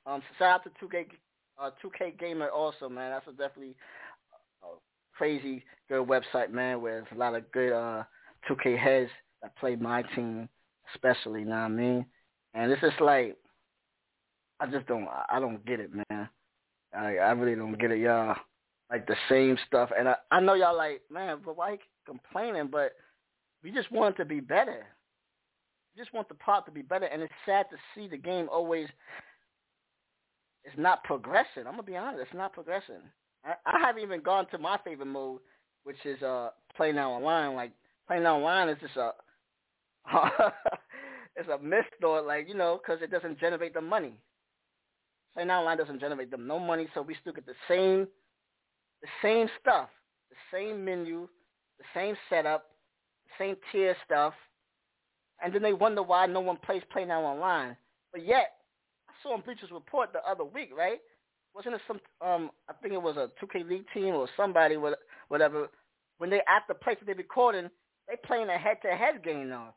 [0.07, 1.07] Um, shout out to 2K,
[1.61, 3.11] uh, 2K Gamer also, man.
[3.11, 3.77] That's a definitely
[5.15, 8.05] crazy good website, man, with a lot of good uh
[8.49, 9.11] 2K heads
[9.43, 10.49] that play my team,
[10.95, 11.41] especially.
[11.41, 12.07] You know what I mean?
[12.55, 13.37] And it's just like
[14.61, 16.29] I just don't I don't get it, man.
[16.95, 18.37] I I really don't get it, y'all.
[18.91, 22.69] Like the same stuff, and I I know y'all like, man, but why complaining?
[22.71, 22.93] But
[23.63, 24.85] we just want it to be better.
[25.95, 28.49] We just want the part to be better, and it's sad to see the game
[28.51, 28.89] always.
[30.65, 31.67] It's not progressing.
[31.67, 32.27] I'm gonna be honest.
[32.27, 33.01] It's not progressing.
[33.45, 35.41] I, I haven't even gone to my favorite mode,
[35.85, 37.55] which is uh play now online.
[37.55, 37.73] Like
[38.07, 39.13] play now online is just a
[41.37, 44.15] it's a misthought, like you know, because it doesn't generate the money.
[45.35, 48.07] Play now online doesn't generate them no money, so we still get the same
[49.03, 49.89] the same stuff,
[50.31, 51.29] the same menu,
[51.79, 52.67] the same setup,
[53.25, 54.35] the same tier stuff,
[55.43, 57.77] and then they wonder why no one plays Play Now Online.
[58.13, 58.53] But yet,
[59.09, 60.99] I saw on Bleachers Report the other week, right?
[61.55, 64.77] wasn't it some um I think it was a 2K League team or somebody
[65.29, 65.69] whatever
[66.19, 67.69] when they at the place that they recording
[68.09, 69.75] they playing a head to head game now.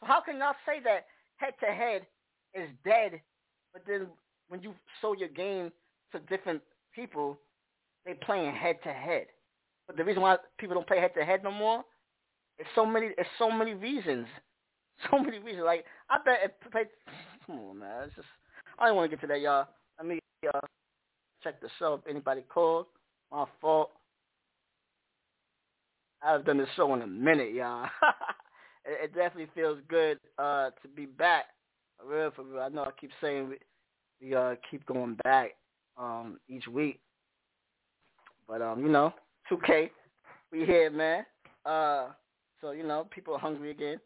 [0.00, 1.06] So how can y'all say that
[1.36, 2.06] head to head
[2.54, 3.20] is dead,
[3.72, 4.06] but then
[4.48, 5.70] when you show your game
[6.12, 6.62] to different
[6.94, 7.38] people,
[8.04, 9.26] they playing head to head.
[9.86, 11.84] But the reason why people don't play head to head no more,
[12.58, 13.08] it's so many.
[13.18, 14.26] It's so many reasons.
[15.10, 15.64] So many reasons.
[15.66, 16.86] Like I bet it played.
[17.46, 18.04] Come on, man.
[18.06, 18.26] It's just
[18.78, 19.66] I don't want to get to that, y'all.
[19.98, 20.20] Let me
[20.54, 20.60] uh,
[21.44, 22.86] check the show if anybody called.
[23.30, 23.90] My fault.
[26.22, 27.90] I've done this show in a minute, y'all.
[28.86, 31.46] it, it definitely feels good uh, to be back.
[32.04, 32.62] Real, for real.
[32.62, 33.56] I know I keep saying we,
[34.20, 35.52] we uh keep going back
[35.96, 37.00] um each week.
[38.48, 39.12] But um, you know,
[39.50, 39.90] 2K,
[40.52, 41.24] we here, man.
[41.64, 42.08] Uh,
[42.60, 43.98] so you know, people are hungry again,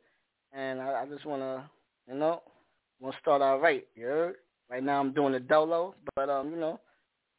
[0.53, 1.71] and I, I just wanna,
[2.09, 2.43] you know,
[3.01, 3.87] wanna start out right.
[3.95, 4.35] You heard?
[4.71, 6.81] Right now, I'm doing the dolo, but um, you know,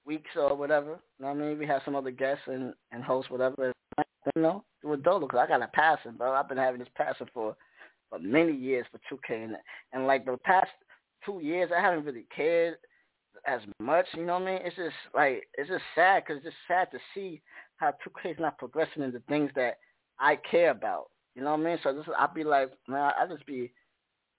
[0.05, 0.99] weeks or whatever.
[1.19, 1.57] You know what I mean?
[1.57, 3.73] We have some other guests and and hosts, whatever.
[4.35, 6.33] You know, do a dolo because I got a passion, bro.
[6.33, 7.55] I've been having this passion for
[8.09, 9.55] for many years for 2K, and
[9.93, 10.69] and like the past
[11.25, 12.75] two years, I haven't really cared
[13.47, 14.05] as much.
[14.15, 14.59] You know what I mean?
[14.63, 17.41] It's just like it's just sad because it's just sad to see
[17.77, 19.77] how 2K is not progressing into things that
[20.19, 21.07] I care about.
[21.35, 21.77] You know what I mean?
[21.81, 23.71] So this, I'll be like, man, I just be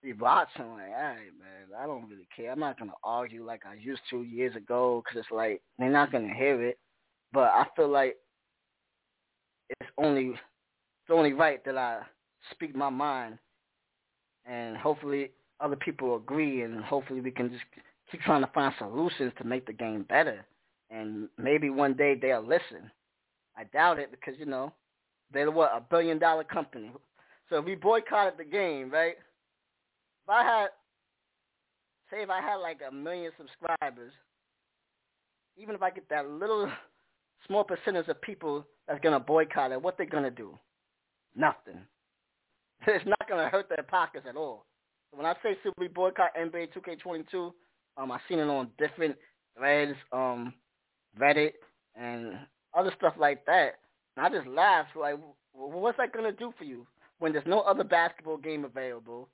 [0.03, 2.53] be watching like, all right, man, I don't really care.
[2.53, 6.13] I'm not gonna argue like I used to years ago because it's like they're not
[6.13, 6.79] gonna hear it.
[7.33, 8.17] But I feel like
[9.81, 12.01] it's only it's only right that I
[12.51, 13.39] speak my mind,
[14.47, 15.31] and hopefully
[15.61, 17.63] other people agree, and hopefully we can just
[18.11, 20.45] keep trying to find solutions to make the game better.
[20.91, 22.91] And maybe one day they'll listen.
[23.57, 24.73] I doubt it because you know
[25.33, 26.91] they're what a billion dollar company.
[27.49, 29.17] So if we boycotted the game, right?
[30.25, 30.69] If I had,
[32.11, 34.13] say, if I had like a million subscribers,
[35.57, 36.71] even if I get that little
[37.47, 40.59] small percentage of people that's gonna boycott it, what they're gonna do?
[41.35, 41.81] Nothing.
[42.87, 44.67] It's not gonna hurt their pockets at all.
[45.13, 47.53] When I say we boycott NBA 2K22,
[47.97, 49.15] um, I seen it on different
[49.57, 50.53] threads, um,
[51.19, 51.53] Reddit,
[51.95, 52.39] and
[52.75, 53.75] other stuff like that.
[54.17, 54.87] And I just laugh.
[54.97, 55.17] like,
[55.53, 56.87] what's that gonna do for you
[57.19, 59.29] when there's no other basketball game available?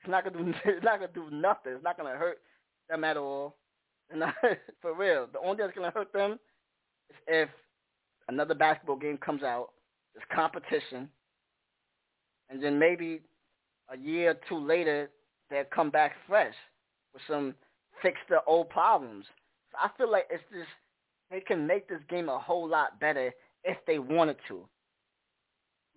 [0.00, 0.54] It's not gonna do.
[0.64, 1.72] It's not gonna do nothing.
[1.72, 2.38] It's not gonna hurt
[2.88, 3.56] them at all.
[4.10, 4.22] And
[4.82, 6.38] for real, the only thing that's gonna hurt them
[7.26, 7.48] if
[8.28, 9.70] another basketball game comes out.
[10.14, 11.08] There's competition,
[12.48, 13.20] and then maybe
[13.92, 15.08] a year or two later
[15.50, 16.54] they'll come back fresh
[17.12, 17.54] with some
[18.02, 19.24] fix the old problems.
[19.70, 20.68] So I feel like it's just
[21.30, 23.32] they can make this game a whole lot better
[23.64, 24.66] if they wanted to.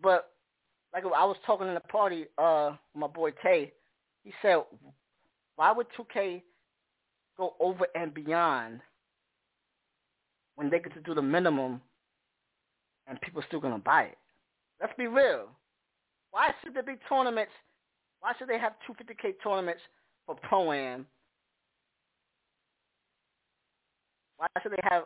[0.02, 0.32] But
[0.93, 3.71] like I was talking in the party, uh, my boy Tay,
[4.23, 4.58] he said,
[5.56, 6.41] why would 2K
[7.38, 8.82] go over and beyond
[10.56, 11.82] when they get to do the minimum
[13.08, 14.18] and people are still gonna buy it?
[14.82, 15.48] Let's be real.
[16.32, 17.52] Why should there be tournaments?
[18.20, 19.82] Why should they have 250k tournaments
[20.26, 21.06] for pro am?
[24.38, 25.04] Why should they have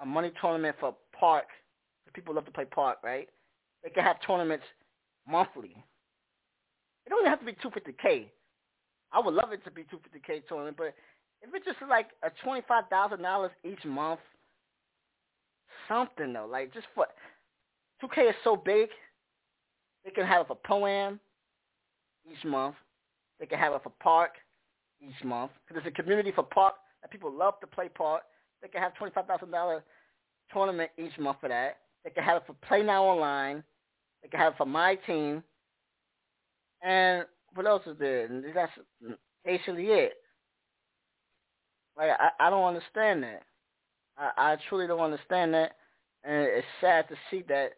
[0.00, 1.46] a money tournament for park?
[2.12, 3.28] People love to play park, right?
[3.84, 4.64] They can have tournaments
[5.28, 5.76] monthly.
[7.06, 8.26] It don't even have to be 250k.
[9.12, 10.94] I would love it to be 250k tournament, but
[11.42, 14.20] if it's just like a twenty-five thousand dollars each month,
[15.90, 17.06] something though, like just for
[18.02, 18.88] 2K is so big,
[20.04, 21.20] they can have for pro-am
[22.30, 22.76] each month.
[23.38, 24.32] They can have it for park
[25.00, 28.22] each month because there's a community for park that people love to play park.
[28.62, 29.82] They can have twenty-five thousand dollar
[30.52, 31.78] tournament each month for that.
[32.04, 33.62] They can have it for Play Now Online.
[34.22, 35.42] They can have it for my team.
[36.82, 37.24] And
[37.54, 38.26] what else is there?
[38.26, 38.72] And that's
[39.44, 40.12] basically it.
[41.96, 43.42] Like I, I don't understand that.
[44.20, 45.72] I, I truly don't understand that,
[46.22, 47.70] and it's sad to see that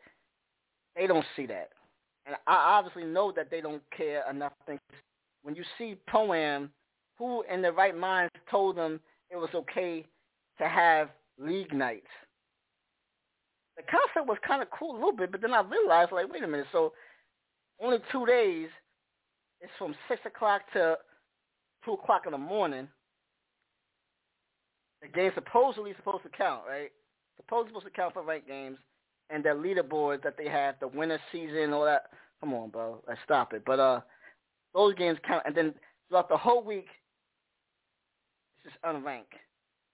[0.97, 1.71] they don't see that.
[2.27, 4.53] And I obviously know that they don't care enough.
[4.67, 4.81] Things.
[5.43, 6.71] When you see Pro-Am,
[7.19, 9.01] who in their right mind told them
[9.31, 10.05] it was okay
[10.59, 12.07] to have league nights?
[13.77, 16.43] The concept was kind of cool a little bit, but then I realized, like, wait
[16.45, 16.93] a minute, so
[17.81, 18.69] only two days
[19.61, 20.97] it's from six o'clock to
[21.85, 22.89] two o'clock in the morning.
[25.03, 26.91] The game's supposedly supposed to count, right?
[27.37, 28.79] Supposedly supposed to count for ranked games
[29.31, 32.07] and their leaderboards that they have, the winter season, all that.
[32.41, 33.63] Come on, bro, let's stop it.
[33.65, 34.01] But uh,
[34.75, 35.75] those games count, and then
[36.09, 36.87] throughout the whole week,
[38.65, 39.39] it's just unranked.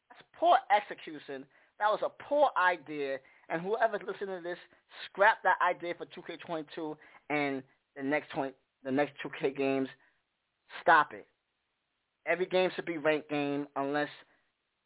[0.09, 1.44] That's poor execution.
[1.79, 3.18] That was a poor idea,
[3.49, 4.59] and whoever's listening to this,
[5.07, 6.97] scrap that idea for 2K22
[7.31, 7.62] and
[7.97, 8.53] the next 20,
[8.85, 9.88] the next 2K games,
[10.83, 11.27] stop it.
[12.27, 14.09] Every game should be ranked game unless,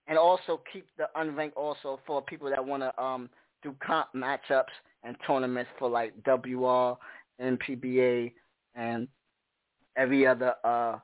[0.06, 3.28] and also keep the unranked also for people that want to um
[3.62, 4.64] do comp matchups
[5.04, 6.94] and tournaments for like WR,
[7.40, 8.32] NPBA,
[8.74, 9.08] and
[9.96, 10.98] every other uh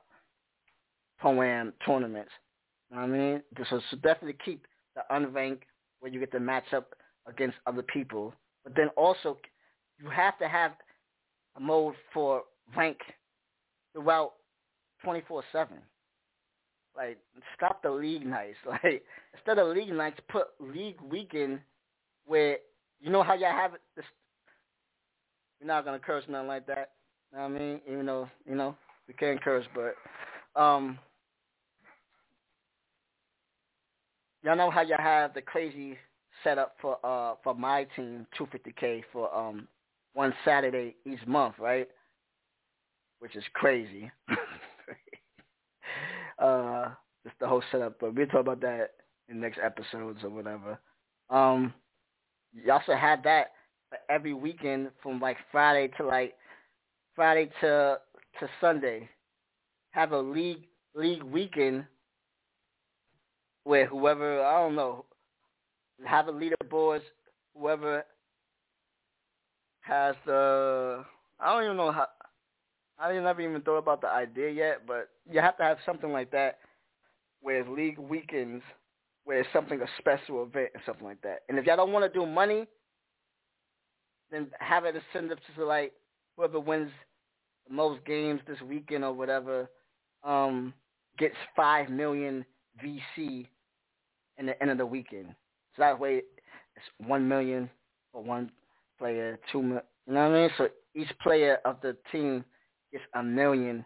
[1.19, 2.31] pro-am tournaments.
[2.89, 3.43] You know what I mean?
[3.69, 5.61] So, so definitely keep the unranked
[5.99, 6.93] where you get to match up
[7.27, 8.33] against other people.
[8.63, 9.37] But then also
[10.01, 10.71] you have to have
[11.55, 12.43] a mode for
[12.75, 12.97] rank
[13.93, 14.33] throughout
[15.05, 15.67] 24/7.
[16.99, 17.17] Like
[17.55, 18.57] stop the league nights.
[18.67, 21.61] Like instead of league nights, put league weekend
[22.25, 22.57] where
[22.99, 23.81] you know how y'all have it.
[23.95, 24.05] This,
[25.59, 26.91] we're not gonna curse nothing like that.
[27.31, 27.81] You know what I mean?
[27.89, 28.75] Even though you know
[29.07, 30.99] we can't curse, but um,
[34.43, 35.97] y'all know how y'all have the crazy
[36.43, 39.69] setup for uh for my team 250k for um
[40.13, 41.87] one Saturday each month, right?
[43.19, 44.11] Which is crazy.
[47.23, 48.91] just the whole setup, but we'll talk about that
[49.27, 50.79] in next episodes or whatever.
[51.29, 51.73] Um,
[52.53, 53.51] you also have that
[54.09, 56.35] every weekend from like Friday to like
[57.15, 57.97] Friday to
[58.39, 59.09] to Sunday.
[59.91, 61.85] Have a league league weekend
[63.63, 65.05] where whoever I don't know
[66.05, 67.01] have a leaderboards
[67.57, 68.05] whoever
[69.81, 71.03] has the
[71.39, 72.07] I don't even know how
[72.99, 76.31] I never even thought about the idea yet, but you have to have something like
[76.31, 76.59] that
[77.41, 78.63] where league weekends
[79.25, 81.39] where it's something a special event and something like that.
[81.49, 82.65] And if y'all don't want to do money,
[84.31, 85.93] then have it send up to like
[86.35, 86.91] whoever wins
[87.67, 89.69] the most games this weekend or whatever
[90.23, 90.73] um,
[91.17, 92.45] gets five million
[92.83, 93.47] VC
[94.37, 95.27] in the end of the weekend.
[95.75, 96.23] So that way
[96.75, 97.69] it's one million
[98.11, 98.51] for one
[98.97, 99.83] player, two million.
[100.07, 100.49] You know what I mean?
[100.57, 102.43] So each player of the team
[102.91, 103.85] gets a million.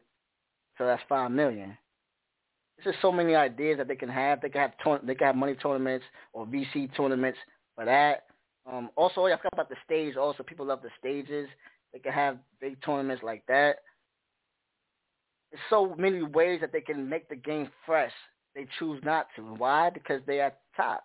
[0.78, 1.78] So that's five million.
[2.84, 4.42] There's just so many ideas that they can have.
[4.42, 7.38] They can have tour- they can have money tournaments or VC tournaments
[7.76, 8.26] for that.
[8.66, 10.16] Um, also, I forgot about the stage.
[10.16, 11.48] Also, people love the stages.
[11.92, 13.78] They can have big tournaments like that.
[15.52, 18.12] There's so many ways that they can make the game fresh.
[18.56, 19.42] They choose not to.
[19.42, 19.90] Why?
[19.90, 21.04] Because they are top.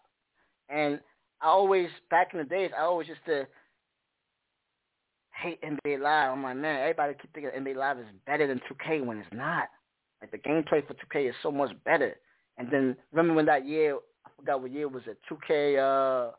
[0.68, 1.00] And
[1.40, 3.46] I always, back in the days, I always used to
[5.34, 6.32] hate NBA Live.
[6.32, 9.68] I'm like, man, everybody keep thinking NBA Live is better than 2K when it's not.
[10.20, 12.16] Like the gameplay for 2K is so much better.
[12.56, 16.32] And then remember when that year, I forgot what year was it, 2K, uh,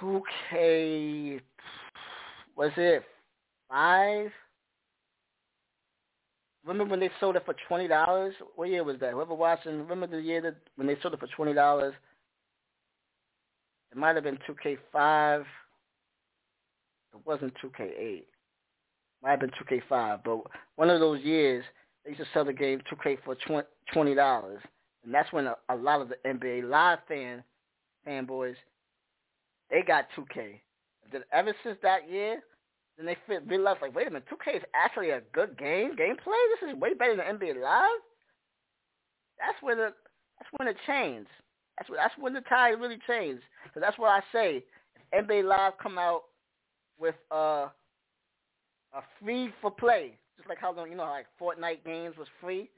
[0.00, 1.40] 2K,
[2.56, 3.02] was it
[3.68, 4.30] five?
[6.64, 8.34] Remember when they sold it for twenty dollars?
[8.56, 9.12] What year was that?
[9.12, 11.94] Whoever watching, remember the year that when they sold it for twenty dollars?
[13.92, 15.42] It might have been two K five.
[17.12, 18.28] It wasn't two K eight.
[19.24, 20.42] Might have been two K five, but
[20.76, 21.64] one of those years
[22.04, 23.36] they used to sell the game two K for
[23.92, 24.60] twenty dollars,
[25.04, 27.42] and that's when a, a lot of the NBA live fan
[28.06, 28.54] fanboys
[29.70, 30.60] they got 2K.
[31.12, 32.42] Then ever since that year,
[32.96, 36.40] then they realized like, wait a minute, 2K is actually a good game gameplay.
[36.60, 38.00] This is way better than NBA Live.
[39.38, 39.92] That's when the
[40.38, 41.28] that's when it changed.
[41.76, 43.42] That's when, that's when the tide really changed.
[43.72, 44.64] So that's what I say.
[45.12, 46.22] If NBA Live come out
[46.98, 47.68] with uh,
[48.94, 52.70] a free for play, just like how long you know like Fortnite games was free.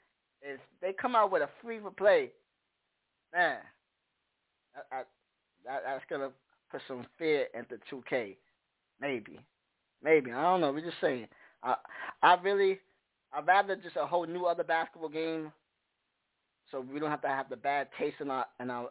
[0.43, 2.31] If they come out with a free for play,
[3.35, 3.59] man,
[4.75, 5.03] I, I,
[5.65, 6.31] that, that's gonna
[6.71, 8.37] put some fear into 2K.
[9.01, 9.41] Maybe.
[10.03, 10.33] Maybe.
[10.33, 10.73] I don't know.
[10.73, 11.27] We're just saying.
[11.63, 11.77] I
[12.23, 12.79] I really
[13.33, 15.53] I'd rather just a whole new other basketball game
[16.71, 18.91] so we don't have to have the bad taste in our in our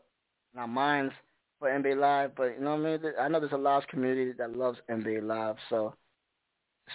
[0.54, 1.14] in our minds
[1.60, 2.36] for NBA Live.
[2.36, 3.14] But you know what I mean?
[3.20, 5.94] I know there's a large community that loves NBA Live, so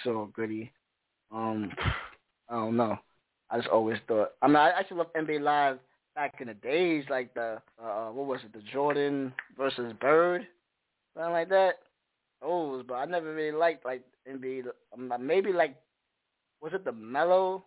[0.04, 0.72] so goody.
[1.32, 1.72] Um
[2.48, 2.98] I don't know.
[3.50, 5.78] I just always thought I mean I actually love NBA Live
[6.14, 10.46] back in the days, like the uh what was it, the Jordan versus Bird
[11.14, 11.78] something like that.
[12.42, 14.64] Oh, but I never really liked like NBA.
[14.94, 15.76] Um, maybe like
[16.60, 17.64] was it the Mellow?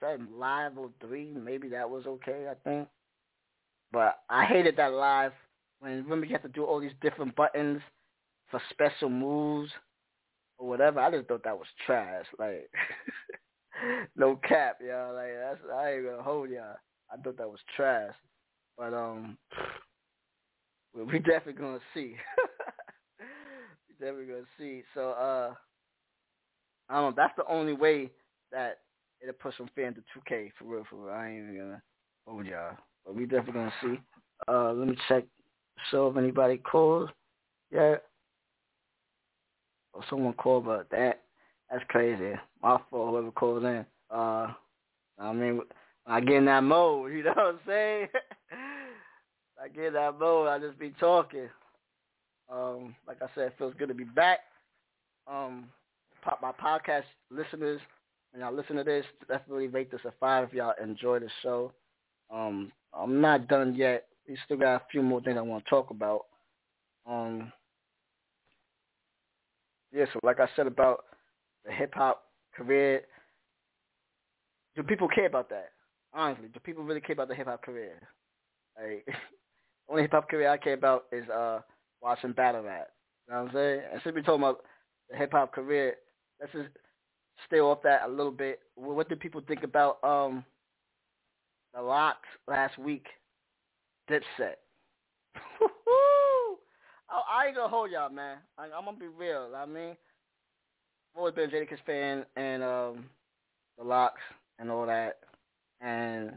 [0.00, 1.32] That live or three?
[1.32, 2.46] Maybe that was okay.
[2.50, 2.88] I think.
[3.92, 5.32] But I hated that live
[5.80, 7.80] when remember you have to do all these different buttons
[8.50, 9.70] for special moves
[10.62, 11.00] or whatever.
[11.00, 12.24] I just thought that was trash.
[12.38, 12.70] Like
[14.16, 15.14] no cap, y'all.
[15.14, 16.76] Like that's I ain't gonna hold y'all.
[17.12, 18.14] I thought that was trash.
[18.78, 19.36] But um
[20.94, 22.14] well, we definitely gonna see.
[23.88, 24.84] we definitely gonna see.
[24.94, 25.54] So uh,
[26.88, 27.14] I don't know.
[27.16, 28.10] That's the only way
[28.52, 28.78] that
[29.20, 30.84] it'll push some fans to 2K for real.
[30.88, 31.14] For real.
[31.14, 31.82] I ain't even gonna
[32.26, 34.00] hold y'all, but we definitely gonna see.
[34.46, 35.24] Uh, let me check.
[35.90, 37.10] So if anybody calls,
[37.72, 37.96] yeah.
[39.92, 41.22] Or someone called, about that
[41.72, 42.34] that's crazy.
[42.62, 43.10] My fault.
[43.10, 43.86] Whoever calls in.
[44.10, 44.52] Uh,
[45.18, 45.62] I mean,
[46.06, 47.12] I get in that mode.
[47.16, 48.08] You know what I'm saying?
[49.62, 50.48] I get in that mode.
[50.48, 51.48] I just be talking.
[52.52, 54.40] Um, like I said, it feels good to be back.
[55.26, 55.68] Um,
[56.22, 57.80] pop my podcast listeners,
[58.32, 61.72] and y'all listen to this, definitely rate this a five if y'all enjoy the show.
[62.30, 64.06] Um, I'm not done yet.
[64.28, 66.26] We still got a few more things I want to talk about.
[67.06, 67.52] Um,
[69.92, 71.04] yeah, so like I said about
[71.64, 72.24] the hip hop
[72.54, 73.02] career,
[74.76, 75.70] do people care about that?
[76.14, 78.00] Honestly, do people really care about the hip hop career?
[78.80, 79.06] Like,
[79.88, 81.60] only hip hop career I care about is uh
[82.00, 82.88] watching battle rap.
[83.28, 83.80] You know what I'm saying?
[83.92, 84.64] And since we talking about
[85.10, 85.94] the hip hop career,
[86.40, 86.68] let's just
[87.46, 88.60] stay off that a little bit.
[88.74, 90.44] What did people think about um
[91.74, 93.06] the LOX last week
[94.10, 94.56] Dipset.
[97.12, 98.38] oh, I ain't gonna hold y'all, man.
[98.58, 99.50] I, am gonna be real.
[99.56, 103.04] I mean, I've always been a Jadakiss fan and um,
[103.78, 104.14] the LOX
[104.58, 105.18] and all that.
[105.80, 106.32] And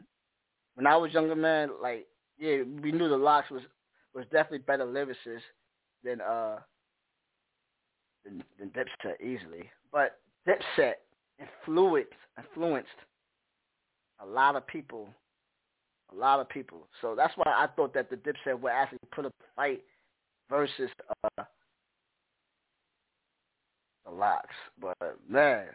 [0.76, 2.08] when I was younger, man, like
[2.38, 3.62] yeah, we knew the LOX was
[4.14, 5.42] was definitely better lyricists
[6.04, 6.58] than uh
[8.24, 9.70] than, than Dipset easily.
[9.92, 10.96] But Dipset
[11.40, 12.90] influenced influenced
[14.22, 15.08] a lot of people,
[16.12, 16.88] a lot of people.
[17.02, 19.82] So that's why I thought that the Dipset would actually put up a fight
[20.50, 20.90] versus
[21.24, 21.44] uh,
[24.06, 24.48] the LOX.
[24.80, 24.98] But
[25.30, 25.68] man,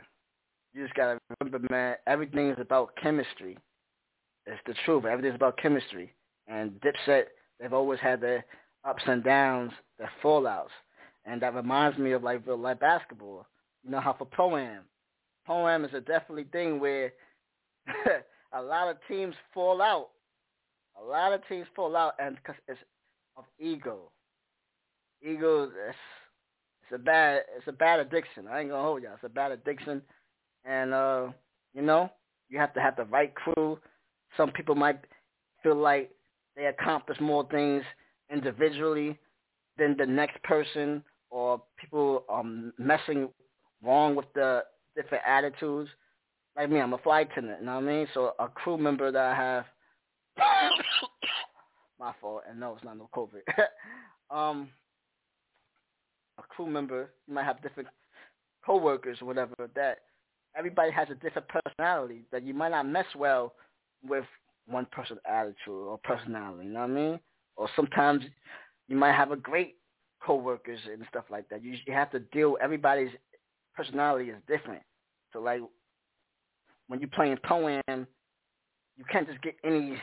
[0.73, 3.59] you just gotta remember, man, everything is about chemistry.
[4.47, 5.05] It's the truth.
[5.05, 6.15] Everything's about chemistry.
[6.49, 7.25] And Dipset,
[7.59, 8.45] they've always had their
[8.85, 10.69] ups and downs, their fallouts.
[11.25, 13.47] And that reminds me of like real life basketball.
[13.85, 14.83] You know how for pro am,
[15.45, 17.13] pro am is a definitely thing where
[18.53, 20.11] a lot of teams fall out.
[21.01, 22.81] A lot of teams fall out, and because it's
[23.37, 24.11] of ego.
[25.23, 25.97] Ego, it's,
[26.83, 28.47] it's a bad, it's a bad addiction.
[28.49, 29.15] I ain't gonna hold y'all.
[29.15, 30.03] It's a bad addiction,
[30.65, 31.29] and uh,
[31.75, 32.11] you know,
[32.49, 33.79] you have to have the right crew.
[34.37, 35.01] Some people might
[35.63, 36.11] feel like
[36.57, 37.83] they accomplish more things
[38.33, 39.19] individually
[39.79, 42.45] than the next person, or people are
[42.79, 43.29] messing
[43.83, 44.65] wrong with the
[44.97, 45.91] different attitudes
[46.57, 48.07] like me, I'm a flight attendant, you know what I mean?
[48.13, 49.65] So a crew member that I have
[51.99, 53.41] my fault, and no, it's not no COVID.
[54.31, 54.69] um
[56.41, 57.89] a crew member, you might have different
[58.65, 59.99] coworkers or whatever that
[60.57, 63.55] everybody has a different personality that you might not mess well
[64.07, 64.25] with
[64.67, 67.21] one person's attitude or personality, you know what I mean?
[67.57, 68.23] Or sometimes
[68.89, 69.77] you might have a great
[70.25, 71.63] coworkers and stuff like that.
[71.63, 73.11] You, you have to deal everybody's
[73.75, 74.83] personality is different.
[75.33, 75.61] So like
[76.89, 78.07] when you're playing pro-am,
[78.97, 79.97] you can't just get any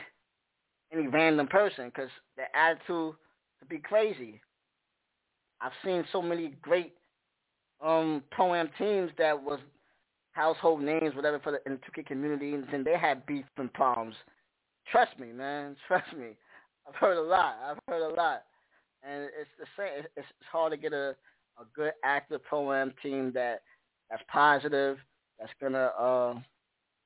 [0.92, 3.14] any random person because the attitude
[3.58, 4.40] could be crazy.
[5.60, 6.94] I've seen so many great
[7.80, 9.60] um pro-am teams that was
[10.32, 14.14] household names, whatever, for the in the 2K community, and they had beef and problems.
[14.90, 15.76] Trust me, man.
[15.88, 16.36] Trust me.
[16.86, 17.56] I've heard a lot.
[17.64, 18.44] I've heard a lot,
[19.02, 20.04] and it's the same.
[20.16, 21.14] It's, it's hard to get a
[21.60, 23.62] a good active pro-am team that
[24.10, 24.98] that's positive,
[25.38, 26.34] that's gonna uh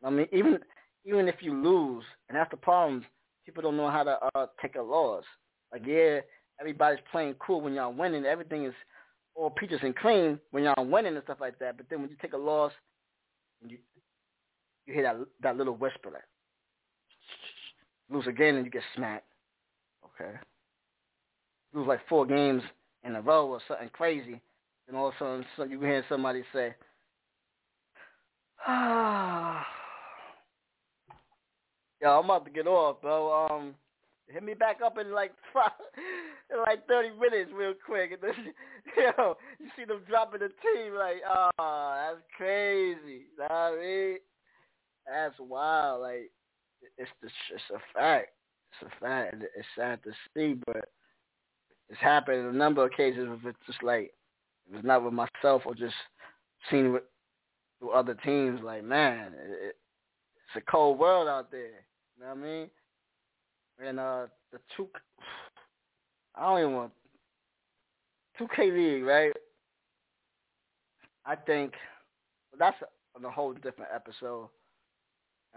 [0.04, 0.58] I mean, even
[1.04, 3.04] even if you lose, and that's the problem,
[3.44, 5.24] people don't know how to uh, take a loss.
[5.72, 6.20] Like, yeah,
[6.62, 8.24] everybody's playing cool when y'all winning.
[8.24, 8.74] Everything is
[9.34, 11.76] all peaches and cream when y'all winning and stuff like that.
[11.76, 12.72] But then when you take a loss,
[13.66, 13.78] you
[14.86, 16.22] you hear that that little whisper like,
[18.10, 19.26] lose again and you get smacked.
[20.04, 20.30] Okay.
[21.74, 22.62] Lose like four games
[23.02, 24.40] in a row or something crazy,
[24.86, 26.74] and all of a sudden so you hear somebody say,
[28.68, 29.66] ah.
[32.00, 33.48] Yo, I'm about to get off, bro.
[33.48, 33.74] Um,
[34.28, 35.70] hit me back up in like five,
[36.52, 38.12] in like 30 minutes, real quick.
[38.12, 38.54] And then,
[39.18, 43.26] yo, you see them dropping the team, like, oh, that's crazy.
[43.32, 44.16] You know what I mean?
[45.06, 46.02] That's wild.
[46.02, 46.30] Like,
[46.98, 48.28] it's the, it's a fact.
[48.80, 49.36] It's a fact.
[49.56, 50.88] It's sad to see, but
[51.88, 53.28] it's happened in a number of cases.
[53.30, 54.12] If it's just like,
[54.70, 55.94] if it's not with myself or just
[56.70, 57.02] seen with
[57.78, 59.76] through other teams, like, man, it,
[60.36, 61.84] it's a cold world out there.
[62.16, 62.70] You know what I mean?
[63.84, 64.88] And uh, the two,
[66.36, 66.92] I don't even want
[68.38, 69.32] two K League, right?
[71.26, 71.72] I think
[72.58, 72.76] that's
[73.16, 74.48] on a whole different episode,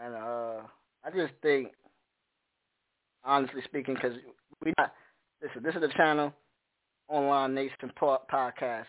[0.02, 0.62] and uh,
[1.04, 1.70] I just think,
[3.24, 4.18] honestly speaking, because
[4.64, 4.94] we not
[5.42, 5.62] listen.
[5.64, 6.34] This is the channel,
[7.08, 8.86] Online Nation podcast.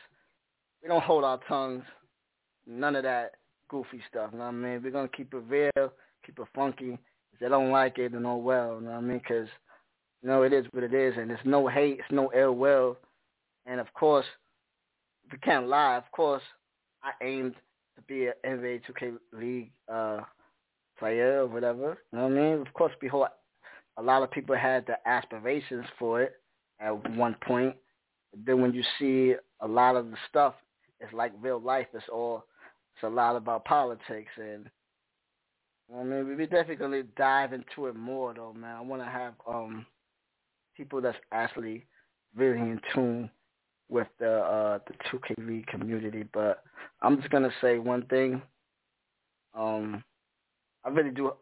[0.82, 1.84] We don't hold our tongues,
[2.66, 3.32] none of that
[3.68, 4.30] goofy stuff.
[4.32, 4.82] You know what I mean?
[4.82, 5.93] We're gonna keep it real,
[6.24, 6.99] keep it funky,
[7.37, 8.76] if they don't like it, then oh well.
[8.80, 9.18] You know what I mean?
[9.18, 9.49] Because
[10.22, 12.97] you know it is what it is, and there's no hate, it's no ill will,
[13.66, 14.26] and of course,
[15.30, 16.43] we can't lie, of course,
[17.03, 17.55] I aimed
[17.97, 20.20] to be an NBA 2K League uh,
[20.99, 21.99] player or whatever.
[22.12, 22.61] You know what I mean?
[22.66, 23.28] Of course, behold,
[23.97, 26.34] a lot of people had the aspirations for it
[26.80, 27.74] at one point.
[28.45, 30.55] Then when you see a lot of the stuff,
[31.01, 31.87] it's like real life.
[31.93, 32.45] It's all
[32.95, 34.70] it's a lot about politics and
[35.95, 38.76] I mean, we definitely gonna dive into it more though, man.
[38.76, 39.87] I want to have um
[40.76, 41.87] people that's actually
[42.34, 43.30] really in tune
[43.89, 46.24] with the uh the 2KV community.
[46.32, 46.64] But
[47.03, 48.43] I'm just gonna say one thing.
[49.55, 50.03] Um,
[50.84, 51.32] I really do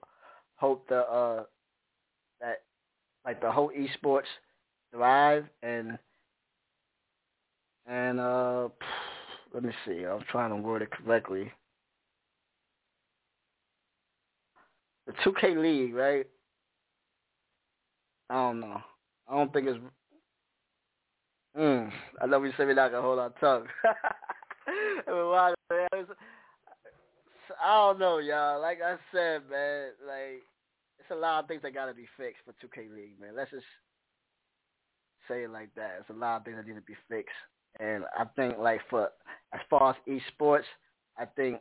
[0.57, 1.45] hope the uh
[2.41, 2.63] that
[3.25, 4.23] like the whole esports
[4.93, 5.99] thrive and
[7.87, 8.69] and uh
[9.55, 10.05] let me see.
[10.05, 11.51] I'm trying to word it correctly.
[15.07, 16.27] The 2K League, right?
[18.31, 18.81] I don't know.
[19.29, 19.79] I don't think it's.
[21.57, 21.91] Mm,
[22.21, 23.67] I know we say we're not gonna hold tongue.
[27.63, 28.61] I don't know, y'all.
[28.61, 30.43] Like I said, man, like
[30.99, 33.37] it's a lot of things that gotta be fixed for 2K League, man.
[33.37, 33.65] Let's just
[35.29, 35.99] say it like that.
[36.01, 37.35] It's a lot of things that need to be fixed,
[37.79, 39.11] and I think like for
[39.53, 40.65] as far as esports,
[41.19, 41.61] I think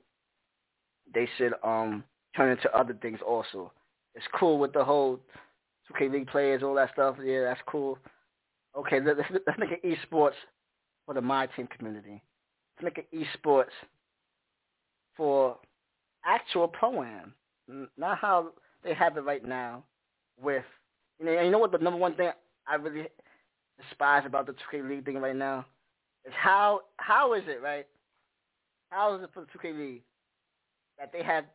[1.13, 2.03] they should um
[2.35, 3.71] turn into other things also.
[4.15, 5.19] It's cool with the whole
[5.91, 7.15] 2K League players, all that stuff.
[7.23, 7.97] Yeah, that's cool.
[8.77, 10.33] Okay, let's, let's make an esports
[11.05, 12.21] for the My Team community.
[12.81, 13.73] Let's make an esports
[15.15, 15.57] for
[16.25, 17.33] actual pro-am,
[17.97, 18.49] not how
[18.83, 19.83] they have it right now
[20.41, 20.63] with,
[21.19, 22.31] you know, you know what the number one thing
[22.67, 23.07] I really
[23.81, 25.65] despise about the 2K League thing right now
[26.25, 27.85] is how, how is it, right?
[28.89, 30.01] How is it for the 2K League
[30.97, 31.45] that they have,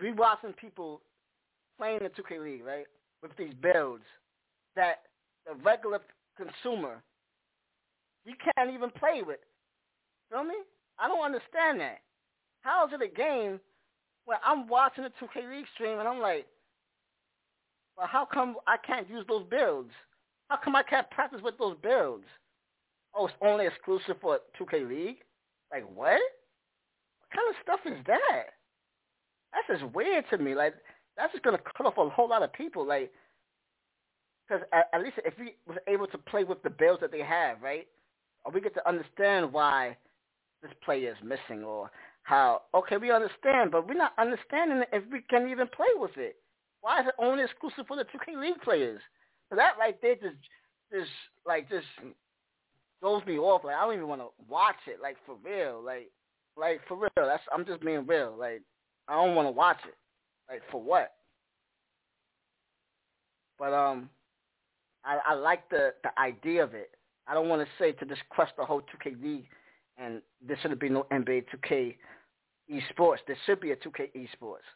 [0.00, 1.00] we watching people
[1.78, 2.86] playing the 2K League, right,
[3.22, 4.04] with these builds
[4.76, 5.02] that
[5.46, 6.00] the regular
[6.36, 7.02] consumer,
[8.24, 9.38] you can't even play with.
[10.30, 10.54] Feel me?
[10.98, 12.00] I don't understand that.
[12.60, 13.60] How is it a game
[14.24, 16.46] where I'm watching the 2K League stream and I'm like,
[17.96, 19.90] well, how come I can't use those builds?
[20.48, 22.24] How come I can't practice with those builds?
[23.14, 25.18] Oh, it's only exclusive for 2K League?
[25.72, 26.20] Like, what?
[26.20, 28.57] What kind of stuff is that?
[29.52, 30.54] That's just weird to me.
[30.54, 30.74] Like,
[31.16, 32.86] that's just to cut off a whole lot of people.
[32.86, 33.10] Like,
[34.48, 37.20] because at, at least if we was able to play with the builds that they
[37.20, 37.86] have, right?
[38.44, 39.96] Or we get to understand why
[40.62, 41.90] this player is missing or
[42.22, 46.36] how, okay, we understand, but we're not understanding if we can even play with it.
[46.80, 49.00] Why is it only exclusive for the 2K League players?
[49.50, 50.36] So that right there just,
[50.92, 51.10] just
[51.46, 51.86] like, just
[53.00, 53.64] throws me off.
[53.64, 55.82] Like, I don't even want to watch it, like, for real.
[55.84, 56.10] Like,
[56.56, 57.10] like, for real.
[57.16, 58.36] That's I'm just being real.
[58.38, 58.62] Like,
[59.08, 59.96] I don't want to watch it.
[60.48, 61.12] Like, for what?
[63.58, 64.10] But, um,
[65.04, 66.90] I, I like the, the idea of it.
[67.26, 69.46] I don't want to say to just crush the whole 2K League
[69.98, 71.96] and there shouldn't be no NBA 2K
[72.70, 73.18] esports.
[73.26, 74.66] There should be a 2K esports.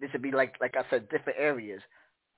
[0.00, 1.80] This should be like like I said, different areas.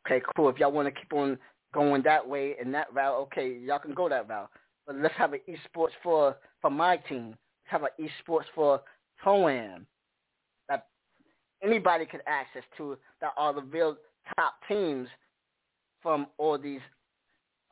[0.06, 0.48] Okay, cool.
[0.48, 1.38] If y'all want to keep on
[1.74, 4.50] going that way and that route, okay, y'all can go that route.
[4.86, 7.28] But let's have an esports for for my team.
[7.28, 8.80] Let's have an esports for
[9.22, 9.86] Pro-Am
[11.62, 13.96] anybody could access to that are the real
[14.36, 15.08] top teams
[16.02, 16.80] from all these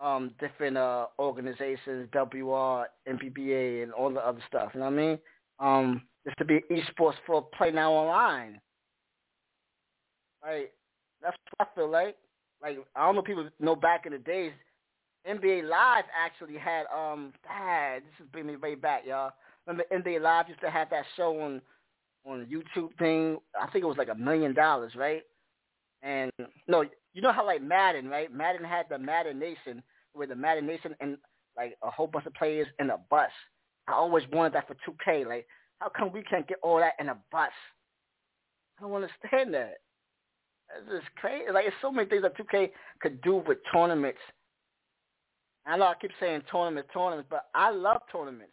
[0.01, 4.71] um, different uh, organizations, WR, NBBA, and all the other stuff.
[4.75, 5.19] You know what I mean?
[5.59, 8.61] Um, this to be esports for Play Now Online.
[10.45, 10.71] Right?
[11.23, 12.17] That's what I feel like.
[12.63, 14.53] Like I don't know people know back in the days,
[15.29, 19.33] NBA Live actually had um dad, this is bringing me way back, y'all.
[19.67, 21.61] Remember NBA Live used to have that show on
[22.29, 23.39] on the YouTube thing.
[23.61, 25.23] I think it was like a million dollars, right?
[26.03, 26.31] And
[26.69, 28.33] no, you know how like Madden, right?
[28.33, 31.17] Madden had the Madden Nation, where the Madden Nation and
[31.57, 33.31] like a whole bunch of players in a bus.
[33.89, 35.27] I always wanted that for 2K.
[35.27, 35.47] Like,
[35.81, 37.51] how come we can't get all that in a bus?
[38.79, 39.79] I don't understand that.
[40.77, 41.51] It's just crazy.
[41.51, 42.71] Like, it's so many things that 2K
[43.01, 44.21] could do with tournaments.
[45.67, 48.53] I know I keep saying tournaments, tournaments, but I love tournaments.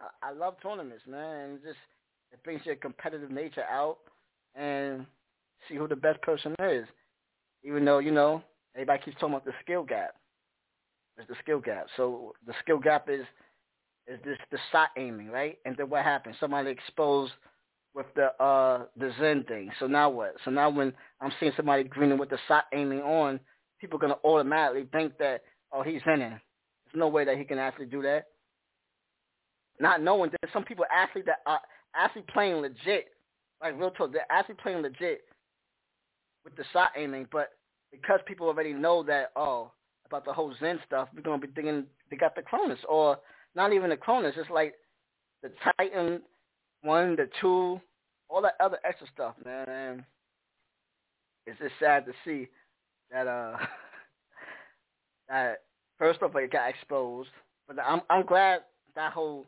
[0.00, 1.58] I, I love tournaments, man.
[1.64, 1.78] Just
[2.32, 3.98] it brings your competitive nature out
[4.54, 5.06] and
[5.68, 6.86] see who the best person is.
[7.64, 8.42] Even though, you know,
[8.74, 10.14] everybody keeps talking about the skill gap.
[11.16, 11.86] There's the skill gap.
[11.96, 13.24] So the skill gap is
[14.08, 15.58] is this the shot aiming, right?
[15.64, 16.36] And then what happens?
[16.40, 17.32] Somebody exposed
[17.94, 19.70] with the uh the Zen thing.
[19.78, 20.34] So now what?
[20.44, 23.38] So now when I'm seeing somebody greening with the shot aiming on,
[23.80, 26.30] people are gonna automatically think that oh he's in it.
[26.30, 28.26] There's no way that he can actually do that.
[29.78, 31.60] Not knowing that some people actually that are
[31.94, 33.08] actually playing legit,
[33.60, 35.22] like real talk, they're actually playing legit
[36.44, 37.50] with the shot aiming, but
[37.90, 39.70] because people already know that oh
[40.06, 43.18] about the whole Zen stuff, we're gonna be thinking they got the Cronus or
[43.54, 44.34] not even the Cronus.
[44.36, 44.74] It's like
[45.42, 46.22] the Titan
[46.82, 47.80] one, the two,
[48.28, 49.68] all that other extra stuff, man.
[49.68, 50.04] And
[51.46, 52.48] it's just sad to see
[53.10, 53.56] that uh
[55.28, 55.62] that
[55.98, 57.30] first off it got exposed,
[57.66, 58.62] but I'm I'm glad
[58.94, 59.46] that whole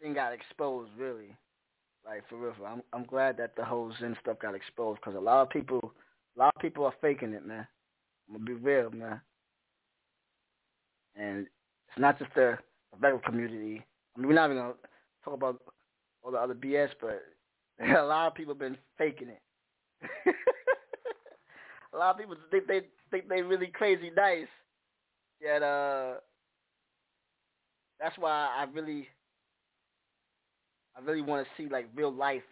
[0.00, 1.36] thing got exposed really.
[2.06, 5.20] Like for real, I'm I'm glad that the whole Zen stuff got exposed because a
[5.20, 5.92] lot of people
[6.36, 7.66] a lot of people are faking it, man.
[8.28, 9.20] I'm gonna be real, man.
[11.16, 11.46] And
[11.88, 12.58] it's not just the,
[13.00, 13.84] the community.
[14.14, 14.74] I mean, we're not even gonna
[15.24, 15.60] talk about
[16.22, 17.22] all the other BS, but
[17.84, 19.40] a lot of people been faking it.
[21.94, 24.46] a lot of people think they think they really crazy nice.
[25.40, 26.14] Yet, uh,
[28.00, 29.08] that's why I really,
[30.96, 32.42] I really want to see like real life,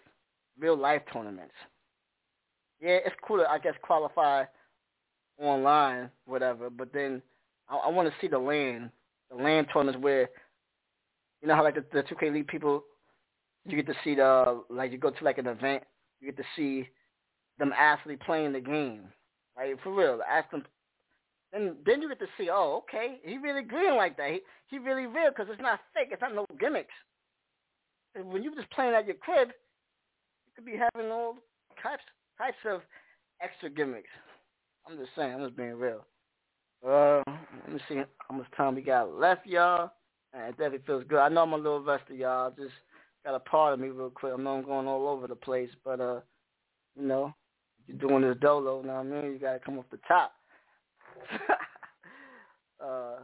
[0.59, 1.55] real life tournaments.
[2.81, 4.45] Yeah, it's cool to I guess qualify
[5.39, 6.71] online, whatever.
[6.71, 7.23] But then
[7.69, 8.91] I, I want to see the LAN,
[9.31, 10.29] the LAN tournaments where,
[11.41, 12.85] you know how like the, the 2K League people,
[13.67, 15.83] you get to see the like you go to like an event,
[16.21, 16.89] you get to see
[17.59, 19.03] them actually playing the game,
[19.57, 20.21] like for real.
[20.29, 20.65] Ask them,
[21.53, 24.31] then then you get to see, oh, okay, he really green like that.
[24.31, 26.09] He he really real because it's not fake.
[26.11, 26.93] It's not no gimmicks.
[28.23, 31.37] When you're just playing at your crib, you could be having all
[31.83, 32.03] types
[32.39, 32.81] types of
[33.43, 34.09] extra gimmicks.
[34.87, 35.35] I'm just saying.
[35.35, 36.05] I'm just being real.
[36.87, 39.91] Uh, let me see how much time we got left, y'all.
[40.33, 41.19] And it definitely feels good.
[41.19, 42.51] I know I'm a little rusty, y'all.
[42.51, 42.73] Just
[43.25, 44.33] got a part of me real quick.
[44.37, 46.21] I know I'm going all over the place, but uh,
[46.97, 47.35] you know,
[47.87, 48.81] you're doing this dolo.
[48.81, 49.33] You know what I mean?
[49.33, 50.33] You gotta come off the top.
[52.85, 53.23] uh,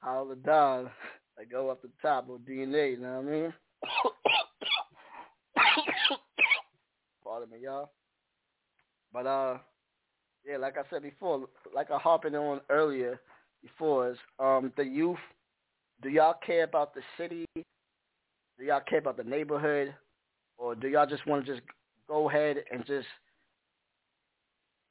[0.00, 0.90] how the Don,
[1.38, 2.92] I go up the top of DNA.
[2.92, 3.54] You know what I mean?
[7.24, 7.90] Pardon me, y'all.
[9.12, 9.58] But uh,
[10.46, 13.20] yeah, like I said before, like I harping on earlier
[13.62, 15.18] before, is um the youth.
[16.02, 17.44] Do y'all care about the city?
[17.54, 19.94] Do y'all care about the neighborhood,
[20.56, 21.66] or do y'all just want to just
[22.08, 23.06] go ahead and just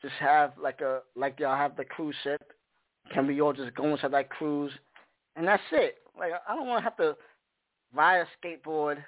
[0.01, 2.41] just have like a like y'all have the cruise ship?
[3.13, 4.71] Can we all just go inside that cruise,
[5.35, 5.97] and that's it?
[6.17, 7.15] Like I don't want to have to
[7.93, 9.03] ride a skateboard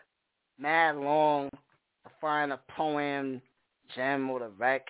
[0.58, 3.42] mad long to find a pro-am,
[3.96, 4.86] gem, or the Rec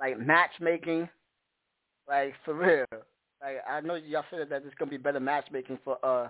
[0.00, 1.08] like matchmaking,
[2.08, 2.86] like for real.
[3.42, 6.28] Like I know y'all said that there's gonna be better matchmaking for uh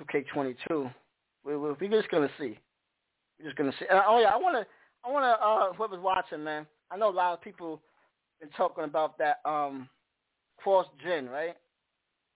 [0.00, 0.90] 2K22.
[1.44, 2.58] We, we, we're just gonna see.
[3.38, 3.86] We're just gonna see.
[3.92, 4.64] Uh, oh yeah, I wanna,
[5.04, 6.66] I wanna, uh, whoever's watching, man.
[6.90, 7.82] I know a lot of people
[8.40, 9.88] been talking about that um
[10.58, 11.56] cross gen, right?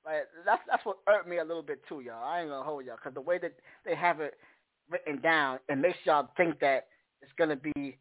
[0.06, 2.24] Like that's that's what hurt me a little bit too, y'all.
[2.24, 3.52] I ain't gonna hold y'all, cause the way that
[3.84, 4.34] they have it
[4.88, 6.86] written down, it makes y'all think that
[7.22, 7.98] it's gonna be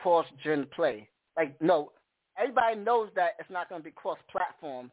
[0.00, 1.08] cross gen play.
[1.36, 1.90] Like no,
[2.38, 4.90] everybody knows that it's not to be cross-platform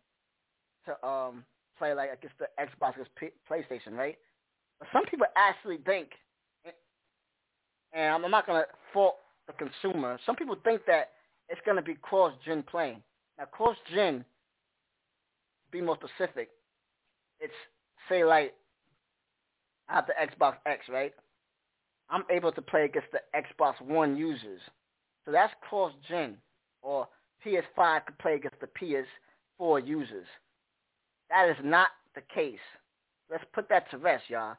[0.85, 1.45] to um
[1.77, 4.17] play like against the Xbox against P- PlayStation, right?
[4.79, 6.09] But some people actually think,
[7.93, 10.19] and I'm not to fault the consumer.
[10.25, 11.11] Some people think that
[11.49, 13.01] it's to be cross-gen playing.
[13.37, 14.25] Now, cross-gen,
[15.71, 16.49] be more specific,
[17.39, 17.53] it's
[18.09, 18.53] say like
[19.89, 21.13] I have the Xbox X, right?
[22.09, 24.61] I'm able to play against the Xbox One users.
[25.25, 26.37] So that's cross-gen,
[26.81, 27.07] or
[27.45, 28.69] PS5 could play against the
[29.59, 30.27] PS4 users.
[31.29, 32.59] That is not the case.
[33.29, 34.55] Let's put that to rest, y'all.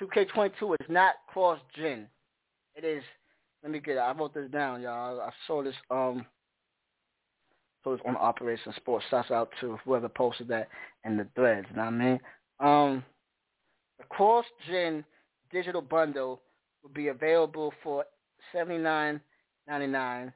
[0.00, 2.06] 2K22 is not cross-gen.
[2.76, 3.02] It is.
[3.62, 4.00] Let me get it.
[4.00, 5.20] I wrote this down, y'all.
[5.20, 5.74] I saw this.
[5.90, 6.24] Um,
[7.92, 9.04] this on Operation Sports.
[9.10, 10.68] Shouts out to whoever posted that
[11.04, 11.66] in the threads.
[11.70, 12.20] You know what I mean?
[12.60, 13.04] Um,
[13.98, 15.04] the cross-gen
[15.52, 16.40] digital bundle
[16.82, 18.04] will be available for
[18.54, 20.32] $79.99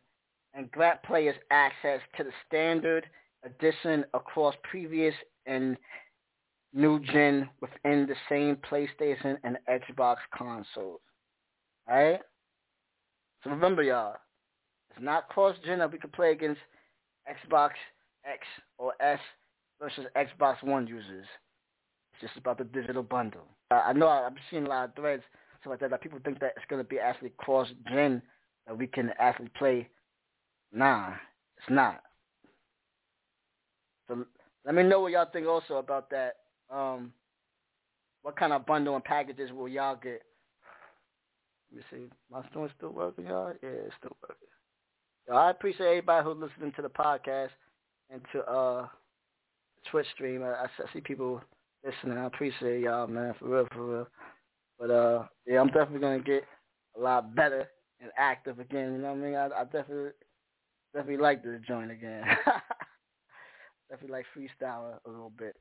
[0.54, 3.06] and grant players access to the standard
[3.44, 5.14] edition across previous
[5.46, 5.76] and
[6.72, 11.00] new gen within the same PlayStation and Xbox consoles.
[11.90, 12.20] Alright?
[13.42, 14.16] So remember y'all,
[14.90, 16.60] it's not cross gen that we can play against
[17.28, 17.70] Xbox
[18.24, 18.40] X
[18.78, 19.18] or S
[19.80, 21.26] versus Xbox One users.
[22.12, 23.46] It's just about the digital bundle.
[23.70, 25.22] Uh, I know I've seen a lot of threads
[25.60, 28.22] stuff like that that people think that it's going to be actually cross gen
[28.66, 29.88] that we can actually play.
[30.72, 31.10] Nah,
[31.56, 32.00] it's not.
[34.08, 34.24] So
[34.64, 36.36] let me know what y'all think also about that.
[36.70, 37.12] Um,
[38.22, 40.22] what kind of bundle and packages will y'all get?
[41.72, 42.10] Let me see.
[42.30, 43.52] My stone's still working, y'all?
[43.62, 44.46] Yeah, it's still working.
[45.30, 47.50] So I appreciate everybody who's listening to the podcast
[48.10, 48.88] and to uh
[49.88, 50.42] Twitch stream.
[50.42, 51.40] I, I see people
[51.84, 52.18] listening.
[52.18, 54.08] I appreciate y'all, man, for real, for real.
[54.76, 56.42] But uh, yeah, I'm definitely gonna get
[56.98, 57.68] a lot better
[58.00, 58.94] and active again.
[58.94, 59.34] You know what I mean?
[59.36, 60.10] I, I definitely
[60.92, 62.24] definitely like this joint again.
[63.88, 65.54] definitely like freestyle a little bit.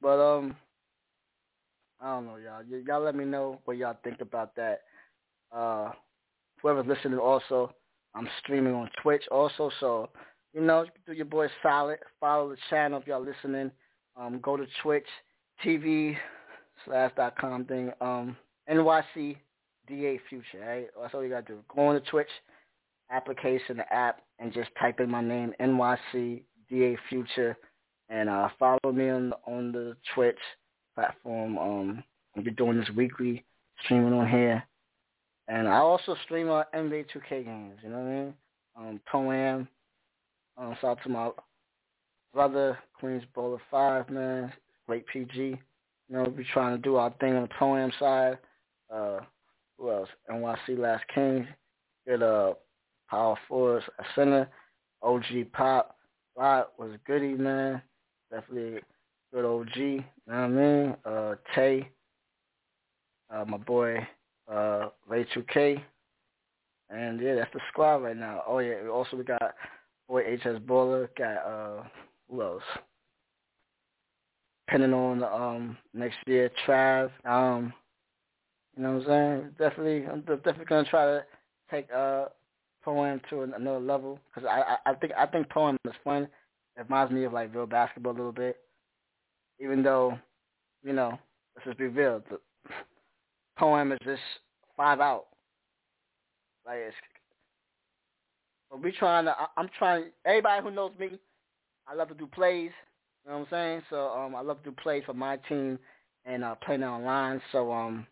[0.00, 0.54] But um,
[2.00, 2.62] I don't know, y'all.
[2.70, 4.82] Y- y'all let me know what y'all think about that.
[5.50, 5.90] Uh,
[6.62, 7.74] whoever's listening, also,
[8.14, 10.08] I'm streaming on Twitch also, so
[10.52, 11.98] you know, do your boy solid.
[12.18, 13.70] Follow the channel if y'all listening.
[14.16, 15.06] Um, go to Twitch
[15.64, 16.16] TV
[16.84, 17.92] slash dot com thing.
[18.00, 18.36] Um,
[18.68, 19.36] NYC
[19.86, 20.86] DA Future, right?
[21.00, 21.58] That's all you gotta do.
[21.74, 22.28] Go on the Twitch
[23.10, 27.56] application, the app, and just type in my name, NYC DA Future,
[28.08, 30.38] and uh, follow me on on the Twitch
[30.94, 31.58] platform.
[31.58, 32.04] Um,
[32.42, 33.44] be doing this weekly
[33.84, 34.62] streaming on here,
[35.50, 37.78] and I also stream on NBA 2K games.
[37.82, 38.34] You know what I mean?
[38.76, 39.68] Um, Pro Am.
[40.56, 41.30] Um, shout out to my
[42.32, 44.52] brother, Queens Bowler Five, man,
[44.86, 45.36] great PG.
[45.38, 45.58] You
[46.08, 48.38] know, we be trying to do our thing on the Pro Am side.
[48.94, 49.20] Uh,
[49.76, 50.08] who else?
[50.30, 51.48] NYC Last King,
[52.06, 52.54] get a
[53.08, 54.48] Power Force, a center,
[55.02, 55.96] OG Pop,
[56.38, 57.82] Lot was goody, man.
[58.30, 58.80] Definitely
[59.34, 59.76] good OG.
[59.76, 60.96] You know what I mean?
[61.04, 61.88] Uh, Tay,
[63.34, 64.06] uh, my boy,
[64.50, 65.82] uh, Ray 2K.
[66.90, 68.42] And yeah, that's the squad right now.
[68.46, 69.54] Oh yeah, also we got
[70.08, 71.82] boy HS Baller, got uh
[72.28, 72.62] who else?
[74.66, 77.10] Depending on um next year, Trav.
[77.24, 77.72] Um,
[78.76, 79.50] you know what I'm saying?
[79.58, 81.24] Definitely, I'm definitely gonna try to
[81.70, 82.26] take uh
[82.82, 86.24] pro-am to another level because I, I I think I think pro-am is fun.
[86.76, 88.56] It reminds me of like real basketball a little bit,
[89.60, 90.18] even though
[90.82, 91.16] you know
[91.64, 92.20] just be real.
[93.60, 94.22] Poem is just
[94.76, 95.26] five out.
[96.66, 96.96] Like it's,
[98.70, 99.32] but we trying to.
[99.32, 100.06] I, I'm trying.
[100.24, 101.10] Everybody who knows me,
[101.86, 102.70] I love to do plays.
[103.24, 103.82] You know what I'm saying?
[103.90, 105.78] So um, I love to do plays for my team
[106.24, 107.40] and uh, playing online.
[107.52, 108.06] So um,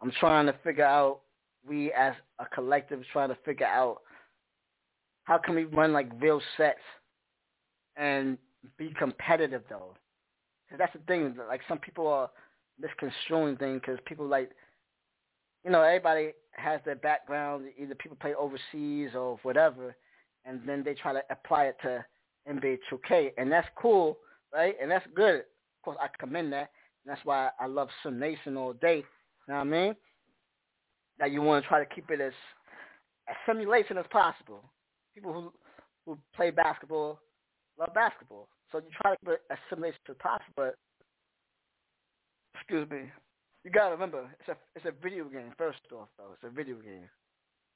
[0.00, 1.20] I'm trying to figure out
[1.68, 3.98] we as a collective trying to figure out
[5.24, 6.78] how can we run like real sets
[7.96, 8.38] and
[8.78, 9.94] be competitive though.
[10.68, 11.34] Cause that's the thing.
[11.48, 12.30] Like some people are
[12.80, 14.50] misconstruing things because people like,
[15.64, 17.66] you know, everybody has their background.
[17.78, 19.94] Either people play overseas or whatever,
[20.44, 22.04] and then they try to apply it to
[22.48, 24.18] NBA 2K, and that's cool,
[24.52, 24.74] right?
[24.80, 25.40] And that's good.
[25.40, 26.70] Of course, I commend that.
[27.04, 28.96] And that's why I love Sim Nation all day.
[28.96, 29.04] You
[29.48, 29.96] know what I mean?
[31.18, 32.32] That you want to try to keep it as
[33.28, 34.64] as simulation as possible.
[35.14, 35.52] People who
[36.06, 37.20] who play basketball
[37.78, 40.52] love basketball, so you try to keep it as simulation as possible.
[40.56, 40.74] But
[42.60, 43.10] excuse me,
[43.64, 45.52] you gotta remember it's a it's a video game.
[45.56, 47.08] First off, though, it's a video game.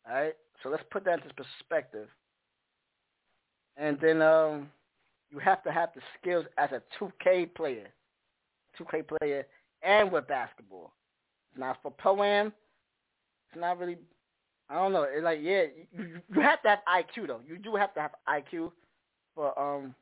[0.09, 2.09] All right, so let's put that into perspective.
[3.77, 4.69] And then um,
[5.31, 7.89] you have to have the skills as a 2K player,
[8.79, 9.47] 2K player,
[9.83, 10.93] and with basketball.
[11.57, 13.99] Now for Pro-Am, it's not really.
[14.69, 15.03] I don't know.
[15.03, 17.41] It's like yeah, you, you have to have IQ though.
[17.47, 18.73] You do have to have IQ
[19.35, 19.95] for um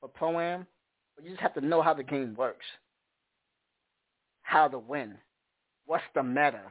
[0.00, 0.66] for Pro-Am,
[1.16, 2.66] but you just have to know how the game works,
[4.50, 5.14] how to win,
[5.86, 6.62] what's the meta.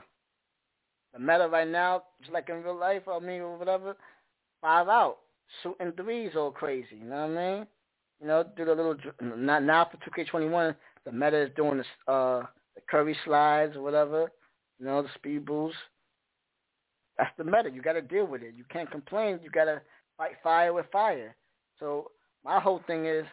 [1.14, 3.96] The meta right now, just like in real life, I mean, or whatever,
[4.62, 5.18] five out
[5.64, 6.98] shooting threes all crazy.
[7.00, 7.68] You know what I mean?
[8.22, 10.76] You know, do the little not now for 2K21.
[11.06, 14.30] The meta is doing the uh the Curry slides or whatever.
[14.78, 15.78] You know, the speed boost.
[17.18, 17.70] That's the meta.
[17.74, 18.54] You got to deal with it.
[18.56, 19.40] You can't complain.
[19.42, 19.82] You got to
[20.18, 21.36] fight fire with fire.
[21.80, 22.12] So
[22.44, 23.26] my whole thing is,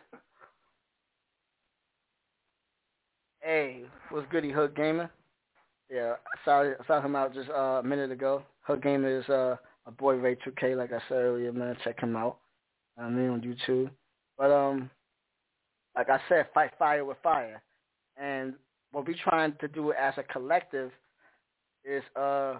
[3.46, 5.08] hey, what's goody Hook Gamer?
[5.88, 8.42] Yeah, I saw I saw him out just uh, a minute ago.
[8.62, 9.54] Hook Gamer is uh
[9.86, 11.76] my boy Ray 2K, like I said earlier, man.
[11.84, 12.38] Check him out.
[12.98, 13.90] I mean on YouTube.
[14.36, 14.90] But um,
[15.94, 17.62] like I said, fight fire with fire.
[18.16, 18.54] And
[18.90, 20.90] what we're trying to do as a collective
[21.84, 22.58] is uh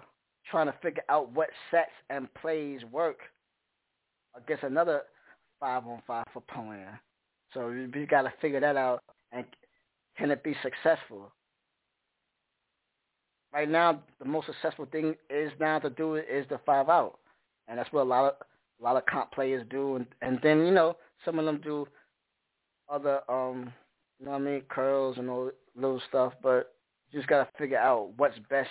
[0.49, 3.19] trying to figure out what sets and plays work
[4.37, 5.01] against another
[5.59, 6.97] five on five for Pro-Am.
[7.53, 9.45] So we got to figure that out, and
[10.17, 11.31] can it be successful?
[13.53, 17.19] right now the most successful thing is now to do is the five out,
[17.67, 18.33] and that's what a lot of
[18.79, 20.95] a lot of comp players do, and and then you know
[21.25, 21.87] some of them do
[22.89, 23.71] other um
[24.19, 26.73] you know what I mean curls and all little stuff, but
[27.09, 28.69] you just gotta figure out what's best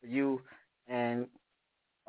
[0.00, 0.40] for you.
[0.88, 1.26] And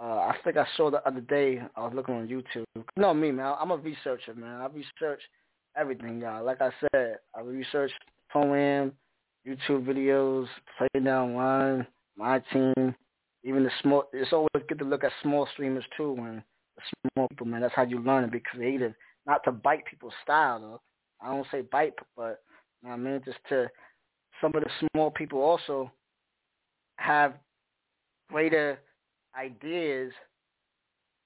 [0.02, 2.66] uh I think I saw the other day I was looking on YouTube.
[2.76, 3.56] You know me, man.
[3.60, 4.62] I'm a researcher, man.
[4.62, 5.22] I research
[5.76, 6.44] everything, y'all.
[6.44, 7.92] Like I said, I research
[8.32, 8.94] pro-am,
[9.48, 12.96] YouTube videos, playing down line, my team,
[13.44, 14.06] even the small.
[14.14, 16.14] It's always good to look at small streamers too.
[16.14, 16.44] When
[16.76, 16.82] the
[17.16, 18.94] small people, man, that's how you learn and be creative.
[19.26, 20.82] Not to bite people's style though.
[21.22, 22.42] I don't say bite, but
[22.82, 23.68] you know I mean just to
[24.42, 25.92] some of the small people also
[26.98, 27.34] have
[28.30, 28.80] greater
[29.38, 30.12] ideas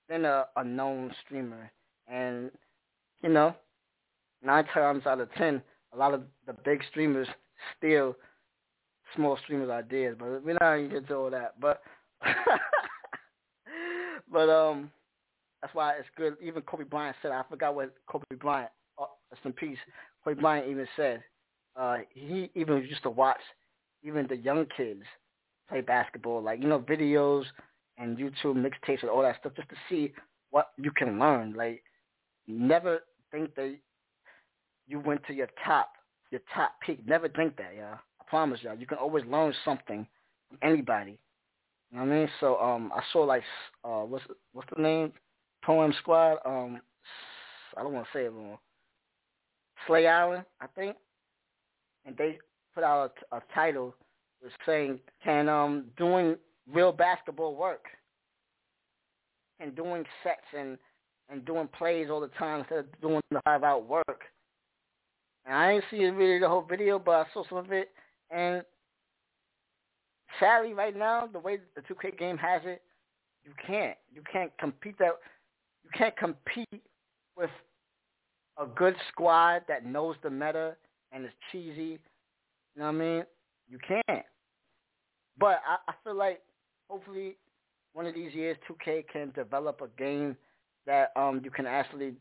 [0.10, 1.72] than a, a known streamer.
[2.08, 2.52] And,
[3.24, 3.56] you know,
[4.44, 5.62] nine times out of ten,
[5.96, 7.28] a lot of the big streamers
[7.78, 8.16] steal
[9.16, 11.60] small streamers ideas, but we're not even get to all that.
[11.60, 11.82] But
[14.32, 14.92] but um,
[15.62, 16.36] that's why it's good.
[16.42, 19.78] Even Kobe Bryant said, I forgot what Kobe Bryant, uh, rest in peace.
[20.24, 21.24] Kobe Bryant even said
[21.76, 23.40] uh, he even used to watch
[24.04, 25.04] even the young kids
[25.70, 27.46] play basketball, like you know videos
[27.98, 30.14] and YouTube mixtapes and all that stuff, just to see
[30.52, 31.54] what you can learn.
[31.54, 31.84] Like
[32.48, 33.00] never
[33.32, 33.76] think that
[34.88, 35.94] you went to your top,
[36.32, 37.06] your top peak.
[37.08, 40.06] Never think that, yeah promise y'all, you can always learn something
[40.50, 41.18] from anybody.
[41.92, 42.30] You know what I mean?
[42.40, 43.44] So um, I saw like
[43.84, 45.14] uh, what's what's the name?
[45.62, 46.38] Pro-Am Squad.
[46.46, 46.82] Um,
[47.78, 48.58] I don't want to say it wrong.
[49.88, 50.96] Slay Island, I think,
[52.06, 52.40] and they
[52.74, 53.96] put out a, a title
[54.44, 56.36] was saying, "Can um doing
[56.72, 57.86] real basketball work?"
[59.60, 60.78] And doing sets and
[61.30, 64.24] and doing plays all the time instead of doing the five out work.
[65.46, 67.92] And I didn't see really the whole video, but I saw some of it.
[68.32, 68.64] And
[70.40, 72.82] sadly, right now, the way the 2K game has it,
[73.44, 73.98] you can't.
[74.14, 75.12] You can't compete that.
[75.84, 76.82] You can't compete
[77.38, 77.52] with
[78.58, 80.76] a good squad that knows the meta
[81.12, 82.00] and is cheesy.
[82.76, 83.24] You know what I mean?
[83.70, 84.26] You can't.
[85.38, 86.42] But I, I feel like
[86.90, 87.38] hopefully
[87.94, 90.36] one of these years 2K can develop a game
[90.86, 92.14] that um you can actually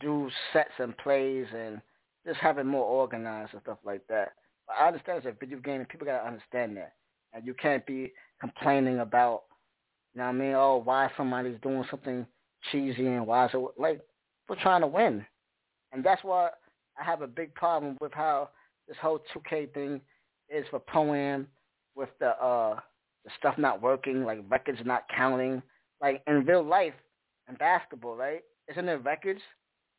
[0.00, 1.80] do sets and plays and
[2.26, 4.32] just have it more organized and stuff like that.
[4.66, 6.94] But I understand it's a video game and people gotta understand that.
[7.32, 9.42] And you can't be complaining about
[10.14, 12.26] you know what I mean, oh why somebody's doing something
[12.70, 14.00] cheesy and why it like
[14.48, 15.24] we're trying to win.
[15.92, 16.50] And that's why
[16.98, 18.50] I have a big problem with how
[18.88, 20.00] this whole 2K thing
[20.48, 21.46] is for Pro-Am
[21.94, 22.78] with the uh
[23.24, 25.62] the stuff not working, like records not counting.
[26.00, 26.94] Like in real life
[27.48, 28.42] in basketball, right?
[28.70, 29.40] Isn't there records?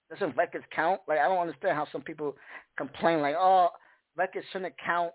[0.10, 1.02] Doesn't records count?
[1.08, 2.36] Like I don't understand how some people
[2.78, 3.70] complain like, oh,
[4.16, 5.12] records shouldn't count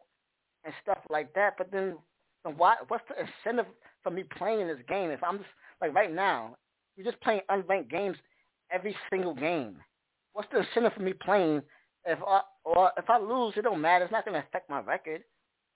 [0.65, 1.55] and stuff like that.
[1.59, 1.97] But then,
[2.45, 2.77] then why?
[2.89, 3.73] What's the incentive
[4.03, 6.57] for me playing this game if I'm just like right now?
[6.97, 8.17] You're just playing unranked games
[8.71, 9.77] every single game.
[10.35, 11.63] What's the incentive for me playing
[12.05, 13.55] if I, or if I lose?
[13.57, 14.05] It don't matter.
[14.05, 15.23] It's not going to affect my record.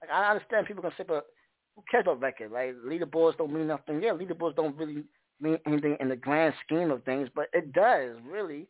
[0.00, 1.26] Like I understand people can say, but
[1.74, 2.52] who cares about record?
[2.52, 4.02] Like leaderboards don't mean nothing.
[4.02, 5.04] Yeah, leaderboards don't really
[5.40, 8.66] mean anything in the grand scheme of things, but it does really.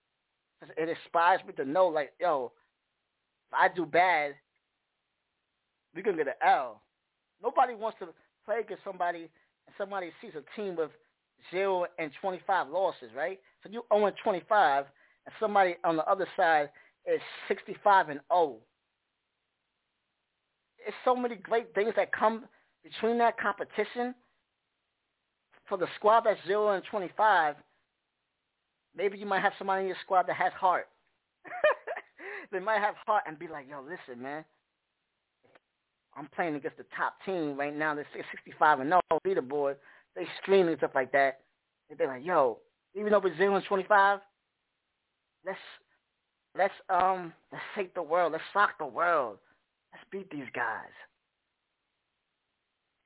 [0.77, 2.53] It inspires me to know, like, yo,
[3.49, 4.35] if I do bad,
[5.95, 6.83] we're gonna get an L.
[7.43, 8.09] Nobody wants to
[8.45, 10.91] play against somebody, and somebody sees a team with
[11.51, 13.39] zero and twenty-five losses, right?
[13.63, 14.87] So you own twenty-five,
[15.27, 16.71] and somebody on the other side
[17.07, 18.57] is sixty-five and zero.
[20.87, 22.45] It's so many great things that come
[22.83, 24.15] between that competition
[25.69, 27.57] for the squad that's zero and twenty five,
[28.97, 30.89] maybe you might have somebody in your squad that has heart.
[32.53, 34.45] they might have heart and be like, "Yo, listen, man,
[36.17, 37.95] I'm playing against the top team right now.
[37.95, 39.77] They're 65 and no leaderboard.
[40.15, 41.41] They stream and stuff like that.
[41.91, 42.59] And they're like, "Yo,
[42.95, 44.21] even though and 25,
[45.45, 45.59] let's
[46.57, 48.33] let's um let's shake the world.
[48.33, 49.39] Let's shock the world.
[49.93, 50.93] Let's beat these guys."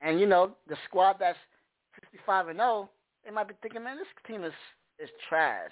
[0.01, 1.37] And you know, the squad that's
[1.95, 2.89] 65 and 0,
[3.23, 4.53] they might be thinking, man, this team is
[5.01, 5.71] is trash.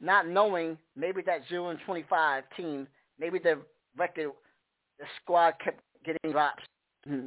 [0.00, 2.86] Not knowing maybe that 0 and 25 team,
[3.18, 3.58] maybe the
[3.96, 4.32] record,
[4.98, 6.62] the squad kept getting drops,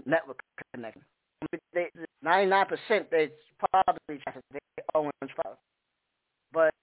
[0.06, 0.39] network
[0.74, 1.02] connection.
[2.24, 2.68] 99%
[3.10, 4.22] they probably
[4.52, 4.60] they
[4.93, 5.58] 0 and 12.
[6.52, 6.74] But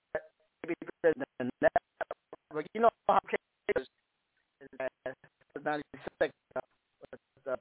[0.64, 1.12] maybe the
[1.60, 3.40] network, you know how it
[3.76, 3.86] is.
[5.54, 6.32] The 96
[7.44, 7.56] the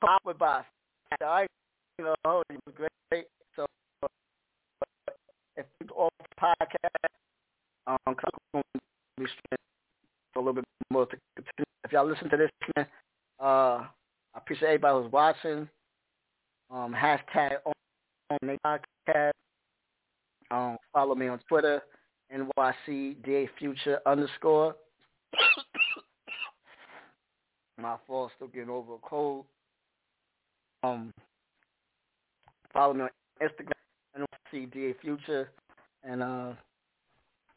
[0.00, 0.64] pop with boss.
[1.22, 1.46] I,
[2.00, 3.26] you know, it was great.
[3.54, 3.66] So
[5.56, 6.08] if you all
[6.40, 6.66] podcast,
[7.86, 7.98] um,
[9.18, 9.26] be
[10.34, 11.66] a little bit more to continue.
[11.84, 12.86] If y'all listen to this, man,
[13.38, 13.88] uh, I
[14.34, 15.68] appreciate everybody who's watching.
[16.70, 19.32] Um, hashtag on the podcast.
[20.50, 21.82] Um, follow me on Twitter,
[22.34, 24.74] NYCDA Future underscore.
[27.78, 29.44] My fault, still getting over a cold.
[30.82, 31.12] Um,
[32.72, 33.10] follow me on
[33.42, 33.72] Instagram
[34.14, 35.50] and see DA Future,
[36.04, 36.52] and uh,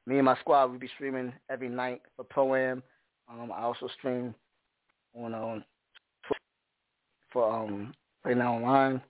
[0.05, 2.83] me and my squad will be streaming every night for Pro Am.
[3.29, 4.35] Um, I also stream
[5.15, 5.63] on on
[7.31, 7.93] for um
[8.23, 9.01] Play Now Online,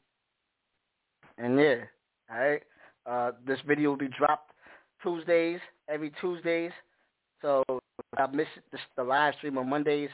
[1.38, 1.76] and yeah,
[2.32, 2.64] all right.
[3.06, 4.54] Uh, this video will be dropped
[5.02, 6.72] Tuesdays, every Tuesdays.
[7.42, 10.10] So if I miss the, the live stream on Mondays,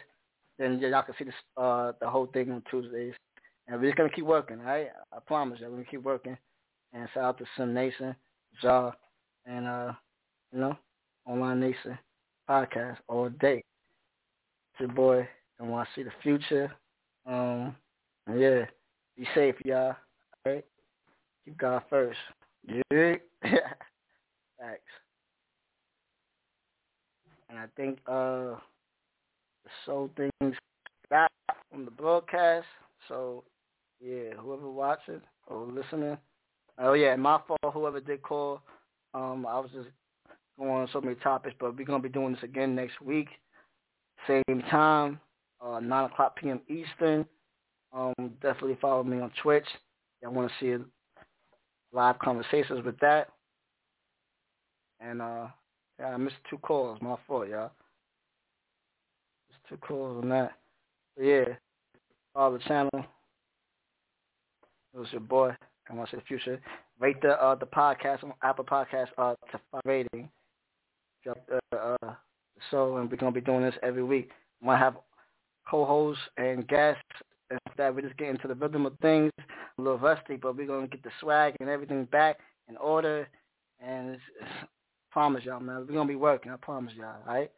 [0.58, 3.14] then y'all can see this, uh, the whole thing on Tuesdays.
[3.70, 4.88] And we're just gonna keep working, all right?
[5.14, 6.36] I promise you, we're gonna keep working.
[6.92, 8.16] And shout out to Sim Nation,
[8.64, 8.92] Ja,
[9.46, 9.94] and uh,
[10.52, 10.76] you know,
[11.28, 11.98] Online Nation
[12.50, 13.64] podcast all day.
[14.74, 15.28] It's your boy,
[15.60, 16.72] and want to see the future.
[17.28, 17.76] Um,
[18.36, 18.66] yeah,
[19.16, 19.96] be safe, y'all.
[20.46, 20.66] All right,
[21.46, 22.18] keep God first.
[22.68, 22.84] Yeah,
[23.44, 24.82] thanks.
[27.50, 28.56] And I think uh
[29.86, 30.56] so things
[31.12, 31.32] got
[31.72, 32.66] from the broadcast.
[33.08, 33.44] So
[34.00, 36.18] yeah, whoever watching or listening.
[36.78, 37.74] Oh yeah, my fault.
[37.74, 38.62] Whoever did call.
[39.14, 39.90] Um, I was just
[40.58, 43.28] going on so many topics, but we're gonna be doing this again next week,
[44.28, 45.20] same time,
[45.62, 46.62] uh, nine o'clock p.m.
[46.68, 47.26] Eastern.
[47.92, 49.68] Um, definitely follow me on Twitch.
[50.24, 50.84] I want to see
[51.92, 53.30] live conversations with that.
[55.00, 55.48] And uh,
[56.00, 57.00] yeah, I missed two calls.
[57.02, 57.72] My fault, y'all.
[59.70, 60.54] Too cool on that.
[61.16, 61.44] But yeah,
[62.34, 63.06] follow the channel.
[64.94, 65.56] It was your boy,
[65.90, 66.60] I want to say the future.
[67.00, 70.30] Rate the uh, the podcast on Apple Podcast uh, to five rating.
[71.28, 72.14] Uh, uh,
[72.72, 74.32] so, and we're gonna be doing this every week.
[74.62, 74.96] We want to have
[75.70, 77.02] co-hosts and guests
[77.50, 77.94] and that.
[77.94, 79.32] We're just getting to the rhythm of things.
[79.78, 83.28] A little rusty, but we're gonna get the swag and everything back in order.
[83.80, 84.52] And it's, it's,
[85.12, 86.52] promise y'all, man, we're gonna be working.
[86.52, 87.16] I promise y'all.
[87.28, 87.52] All right.